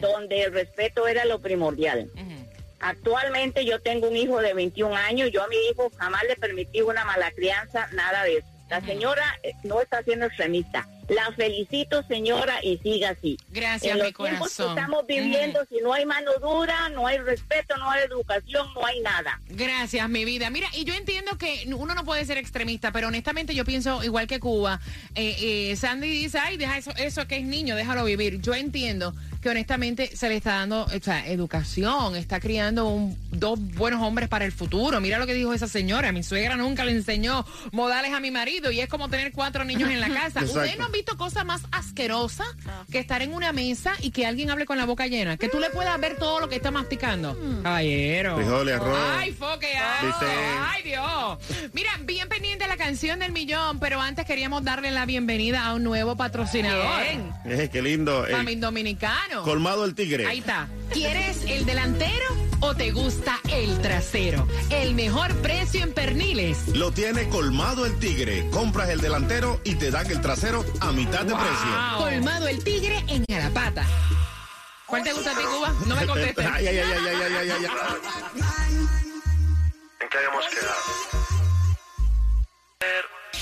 donde 0.01 0.43
el 0.43 0.53
respeto 0.53 1.07
era 1.09 1.25
lo 1.25 1.41
primordial. 1.41 2.11
Actualmente 2.81 3.65
yo 3.65 3.81
tengo 3.81 4.09
un 4.09 4.17
hijo 4.17 4.41
de 4.41 4.55
21 4.55 4.95
años, 4.95 5.31
yo 5.31 5.43
a 5.43 5.49
mi 5.49 5.57
hijo 5.71 5.91
jamás 5.97 6.23
le 6.25 6.37
permití 6.37 6.81
una 6.81 7.05
mala 7.05 7.31
crianza, 7.31 7.89
nada 7.93 8.25
de 8.25 8.39
eso. 8.39 8.49
La 8.71 8.81
señora 8.81 9.25
eh, 9.43 9.53
no 9.65 9.81
está 9.81 10.03
siendo 10.05 10.27
extremista. 10.27 10.87
La 11.09 11.33
felicito, 11.33 12.05
señora, 12.07 12.61
y 12.63 12.79
siga 12.79 13.11
así. 13.11 13.37
Gracias, 13.51 13.97
en 13.97 13.99
mi 13.99 14.13
los 14.13 14.15
tiempos 14.15 14.57
que 14.57 14.63
estamos 14.63 15.07
viviendo, 15.09 15.59
si 15.69 15.81
no 15.83 15.93
hay 15.93 16.07
mano 16.07 16.31
dura, 16.41 16.89
no 16.91 17.05
hay 17.05 17.19
respeto, 17.19 17.77
no 17.79 17.91
hay 17.91 18.05
educación, 18.05 18.69
no 18.77 18.87
hay 18.87 19.01
nada. 19.01 19.41
Gracias, 19.49 20.09
mi 20.09 20.25
vida. 20.25 20.51
Mira, 20.51 20.69
y 20.73 20.85
yo 20.85 20.95
entiendo 20.95 21.37
que 21.37 21.69
uno 21.77 21.97
no 21.97 22.05
puede 22.05 22.25
ser 22.25 22.39
extremista, 22.39 22.93
pero 22.93 23.09
honestamente 23.09 23.57
yo 23.57 23.65
pienso 23.65 24.05
igual 24.05 24.29
que 24.29 24.39
Cuba. 24.39 24.81
Eh, 25.17 25.71
eh, 25.73 25.77
Sandy 25.77 26.09
dice, 26.09 26.39
ay, 26.39 26.57
deja 26.57 26.79
eso, 26.79 26.93
eso 26.97 27.27
que 27.27 27.39
es 27.39 27.45
niño, 27.45 27.75
déjalo 27.75 28.05
vivir. 28.05 28.41
Yo 28.41 28.55
entiendo 28.55 29.13
que 29.41 29.49
honestamente 29.49 30.15
se 30.15 30.29
le 30.29 30.37
está 30.37 30.57
dando 30.57 30.85
o 30.85 31.01
sea, 31.03 31.27
educación, 31.27 32.17
está 32.17 32.41
criando 32.41 32.89
un, 32.89 33.17
dos 33.31 33.59
buenos 33.59 34.03
hombres 34.03 34.29
para 34.29 34.45
el 34.45 34.53
futuro. 34.53 35.01
Mira 35.01 35.19
lo 35.19 35.27
que 35.27 35.35
dijo 35.35 35.53
esa 35.55 35.67
señora. 35.67 36.13
Mi 36.13 36.23
suegra 36.23 36.57
nunca 36.57 36.85
le 36.85 36.93
enseñó 36.93 37.47
modales 37.73 38.13
a 38.13 38.21
mi 38.21 38.31
marido 38.31 38.71
y 38.71 38.81
es 38.81 38.89
como 38.89 39.09
tener 39.09 39.33
cuatro 39.33 39.65
niños 39.65 39.91
en 39.91 40.01
la 40.01 40.09
casa. 40.09 40.21
Exacto. 40.41 40.53
¿Ustedes 40.53 40.79
no 40.79 40.87
han 40.87 40.93
visto 40.93 41.17
cosa 41.17 41.45
más 41.45 41.63
asquerosa 41.73 42.45
que 42.91 42.99
estar 42.99 43.23
en 43.23 43.33
una 43.33 43.53
mesa 43.53 43.95
y 44.01 44.11
que 44.11 44.27
alguien 44.27 44.51
hable 44.51 44.67
con 44.67 44.77
la 44.77 44.85
boca 44.85 45.07
llena? 45.07 45.37
Que 45.37 45.49
tú 45.49 45.59
le 45.59 45.71
puedas 45.71 45.99
ver 46.01 46.17
todo 46.17 46.41
lo 46.41 46.49
que 46.49 46.57
está 46.57 46.71
masticando. 46.71 47.37
Caballero. 47.63 48.37
Frijoles, 48.37 48.75
arroz. 48.77 48.99
Ay, 49.17 49.33
foque, 49.33 49.69
ay, 49.77 50.83
Dios. 50.83 51.39
Mira, 51.73 51.91
bien 52.03 52.29
pendiente 52.29 52.67
la 52.67 52.77
canción 52.77 53.21
del 53.21 53.33
millón, 53.33 53.79
pero 53.81 54.01
antes 54.01 54.25
queríamos 54.27 54.65
darle 54.65 54.91
la 54.91 55.07
bienvenida 55.07 55.65
a 55.65 55.75
un 55.75 55.85
nuevo 55.85 56.17
patrocinador. 56.17 57.03
Eh, 57.45 57.69
qué 57.73 57.83
lindo. 57.83 58.27
Famín 58.31 58.61
dominicano. 58.61 59.30
Colmado 59.45 59.83
del 59.83 59.95
tigre. 59.95 60.27
Ahí 60.27 60.39
está. 60.39 60.69
¿Quieres 60.93 61.45
el 61.45 61.65
delantero 61.65 62.27
o 62.61 62.75
te 62.75 62.91
gusta 62.91 63.41
el 63.51 63.81
trasero? 63.81 64.47
El 64.71 64.95
mejor 64.95 65.35
precio 65.37 65.83
en 65.83 65.93
perniles. 65.93 66.69
Lo 66.77 66.91
tiene 66.93 67.29
colmado 67.29 67.87
el 67.87 67.99
tigre. 67.99 68.49
Compras 68.51 68.89
el 68.91 69.01
delantero 69.01 69.61
y 69.65 69.77
te 69.77 69.91
dan 69.91 70.11
el 70.11 70.21
trasero 70.21 70.65
a 70.81 70.93
mitad 70.93 71.25
de 71.25 71.35
precio. 71.35 71.99
Colmado 71.99 72.49
el 72.49 72.63
tigre 72.65 73.05
en 73.09 73.25
Garapata. 73.29 73.87
¿Cuál 74.87 75.05
te 75.05 75.13
gusta 75.13 75.31
a 75.31 75.37
ti, 75.37 75.45
Cuba? 75.45 75.73
No 75.87 75.95
me 75.97 76.07
contestes. 76.07 76.47
Ay, 76.53 76.67
ay, 76.67 76.79
ay, 76.79 76.93
ay, 76.93 77.07
ay, 77.07 77.23
ay, 77.23 77.51
ay, 77.51 77.51
ay. 77.51 77.67
¿En 80.01 80.09
qué 80.09 80.19
habíamos 80.19 80.47
quedado? 80.49 81.21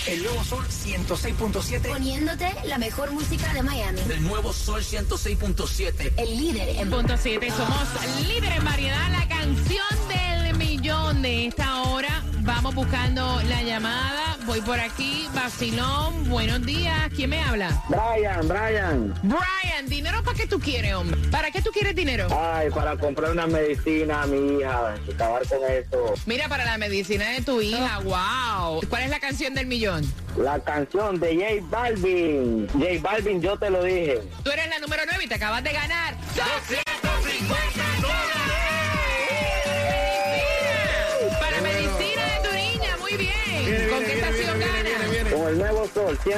El 0.06 0.22
nuevo 0.22 0.44
Sol 0.44 0.64
106.7. 0.66 1.88
Poniéndote 1.88 2.54
la 2.64 2.78
mejor 2.78 3.10
música 3.10 3.52
de 3.52 3.62
Miami. 3.62 4.00
El 4.10 4.22
nuevo 4.22 4.52
Sol 4.52 4.82
106.7. 4.82 6.12
El 6.16 6.36
líder 6.36 6.68
en 6.76 6.90
Punto 6.90 7.14
7. 7.16 7.50
Somos 7.50 8.26
líder 8.26 8.52
en 8.52 8.64
variedad. 8.64 9.10
La 9.10 9.28
canción 9.28 9.86
del 10.08 10.56
millón 10.56 11.22
de 11.22 11.46
esta 11.46 11.82
hora. 11.82 12.22
Vamos 12.40 12.74
buscando 12.74 13.40
la 13.42 13.62
llamada. 13.62 14.27
Voy 14.48 14.62
por 14.62 14.80
aquí. 14.80 15.28
Vacilón. 15.34 16.26
Buenos 16.30 16.64
días. 16.64 17.10
¿Quién 17.14 17.28
me 17.28 17.42
habla? 17.42 17.68
Brian, 17.90 18.48
Brian. 18.48 19.14
Brian, 19.22 19.86
¿dinero 19.86 20.24
para 20.24 20.38
qué 20.38 20.46
tú 20.46 20.58
quieres, 20.58 20.94
hombre? 20.94 21.20
¿Para 21.30 21.50
qué 21.50 21.60
tú 21.60 21.70
quieres 21.70 21.94
dinero? 21.94 22.28
Ay, 22.30 22.70
para 22.70 22.96
comprar 22.96 23.32
una 23.32 23.46
medicina 23.46 24.22
a 24.22 24.26
mi 24.26 24.58
hija, 24.58 24.94
acabar 25.12 25.46
con 25.46 25.58
eso. 25.70 26.14
Mira, 26.24 26.48
para 26.48 26.64
la 26.64 26.78
medicina 26.78 27.28
de 27.28 27.42
tu 27.42 27.60
hija. 27.60 27.98
¡Wow! 27.98 28.80
¿Cuál 28.88 29.02
es 29.02 29.10
la 29.10 29.20
canción 29.20 29.52
del 29.52 29.66
millón? 29.66 30.10
La 30.38 30.58
canción 30.60 31.20
de 31.20 31.34
J 31.34 31.66
Balvin. 31.68 32.66
J 32.72 32.86
Balvin, 33.02 33.42
yo 33.42 33.58
te 33.58 33.68
lo 33.68 33.84
dije. 33.84 34.22
Tú 34.42 34.50
eres 34.50 34.66
la 34.70 34.78
número 34.78 35.02
9 35.10 35.24
y 35.24 35.28
te 35.28 35.34
acabas 35.34 35.62
de 35.62 35.72
ganar 35.74 36.16
250 36.34 37.87
Con 45.48 45.54
el 45.54 45.62
nuevo 45.62 45.88
Sol 45.94 46.18
106.7. 46.18 46.36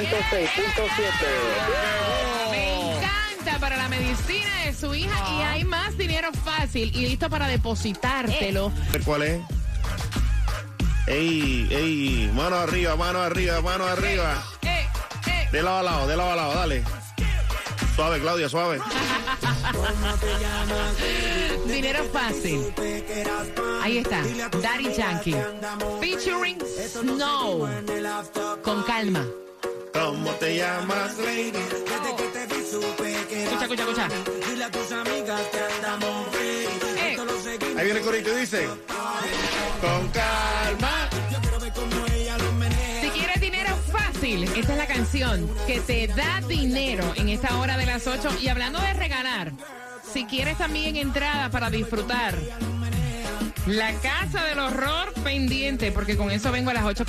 Me 2.49 2.95
encanta 2.95 3.59
para 3.59 3.75
la 3.75 3.89
medicina 3.89 4.63
de 4.63 4.73
su 4.73 4.95
hija 4.95 5.13
y 5.37 5.41
hay 5.41 5.65
más 5.65 5.97
dinero 5.97 6.29
fácil 6.45 6.95
y 6.95 7.07
listo 7.07 7.29
para 7.29 7.49
depositártelo. 7.49 8.71
¿Cuál 9.03 9.23
es? 9.23 9.41
Ey, 11.07 11.67
ey, 11.71 12.31
mano 12.33 12.55
arriba, 12.55 12.95
mano 12.95 13.21
arriba, 13.21 13.59
mano 13.59 13.85
arriba. 13.85 14.41
Eh, 14.61 14.87
eh. 15.27 15.49
De 15.51 15.61
lado 15.61 15.79
a 15.79 15.83
lado, 15.83 16.07
de 16.07 16.15
lado 16.15 16.31
a 16.31 16.35
lado, 16.37 16.53
dale. 16.53 16.81
Suave, 17.97 18.21
Claudia, 18.21 18.47
suave. 18.47 18.79
Dinero 21.67 22.03
fácil. 22.11 22.73
Ahí 23.81 23.97
está. 23.99 24.21
Daddy 24.61 24.93
Yankee. 24.93 25.35
Featuring 25.99 26.59
Snow. 26.89 27.67
Con 28.63 28.83
calma. 28.83 29.25
¿Cómo 29.93 30.31
te 30.35 30.55
llamas, 30.55 31.17
lady? 31.17 31.51
Escucha, 33.31 33.63
escucha, 33.63 33.83
escucha. 33.83 34.07
Eh, 36.97 37.17
Ahí 37.77 37.85
viene 37.85 37.99
el 37.99 38.05
corito 38.05 38.31
y 38.31 38.39
dice. 38.41 38.67
Con 39.81 40.07
calma. 40.09 41.09
si 43.01 43.09
quieres 43.09 43.41
dinero 43.41 43.75
fácil, 43.91 44.43
esta 44.43 44.71
es 44.73 44.77
la 44.77 44.87
canción 44.87 45.49
que 45.67 45.81
te 45.81 46.07
da 46.07 46.41
dinero 46.47 47.13
en 47.17 47.29
esta 47.29 47.57
hora 47.57 47.77
de 47.77 47.85
las 47.85 48.07
8. 48.07 48.29
Y 48.41 48.47
hablando 48.47 48.79
de 48.79 48.93
regalar, 48.93 49.51
si 50.11 50.25
quieres 50.25 50.57
también 50.57 50.97
entrada 50.97 51.49
para 51.49 51.69
disfrutar 51.69 52.35
la 53.65 53.93
casa 53.93 54.43
del 54.45 54.59
horror 54.59 55.13
pendiente, 55.23 55.91
porque 55.91 56.17
con 56.17 56.31
eso 56.31 56.51
vengo 56.51 56.71
a 56.71 56.73
las 56.73 56.83
8. 56.83 56.99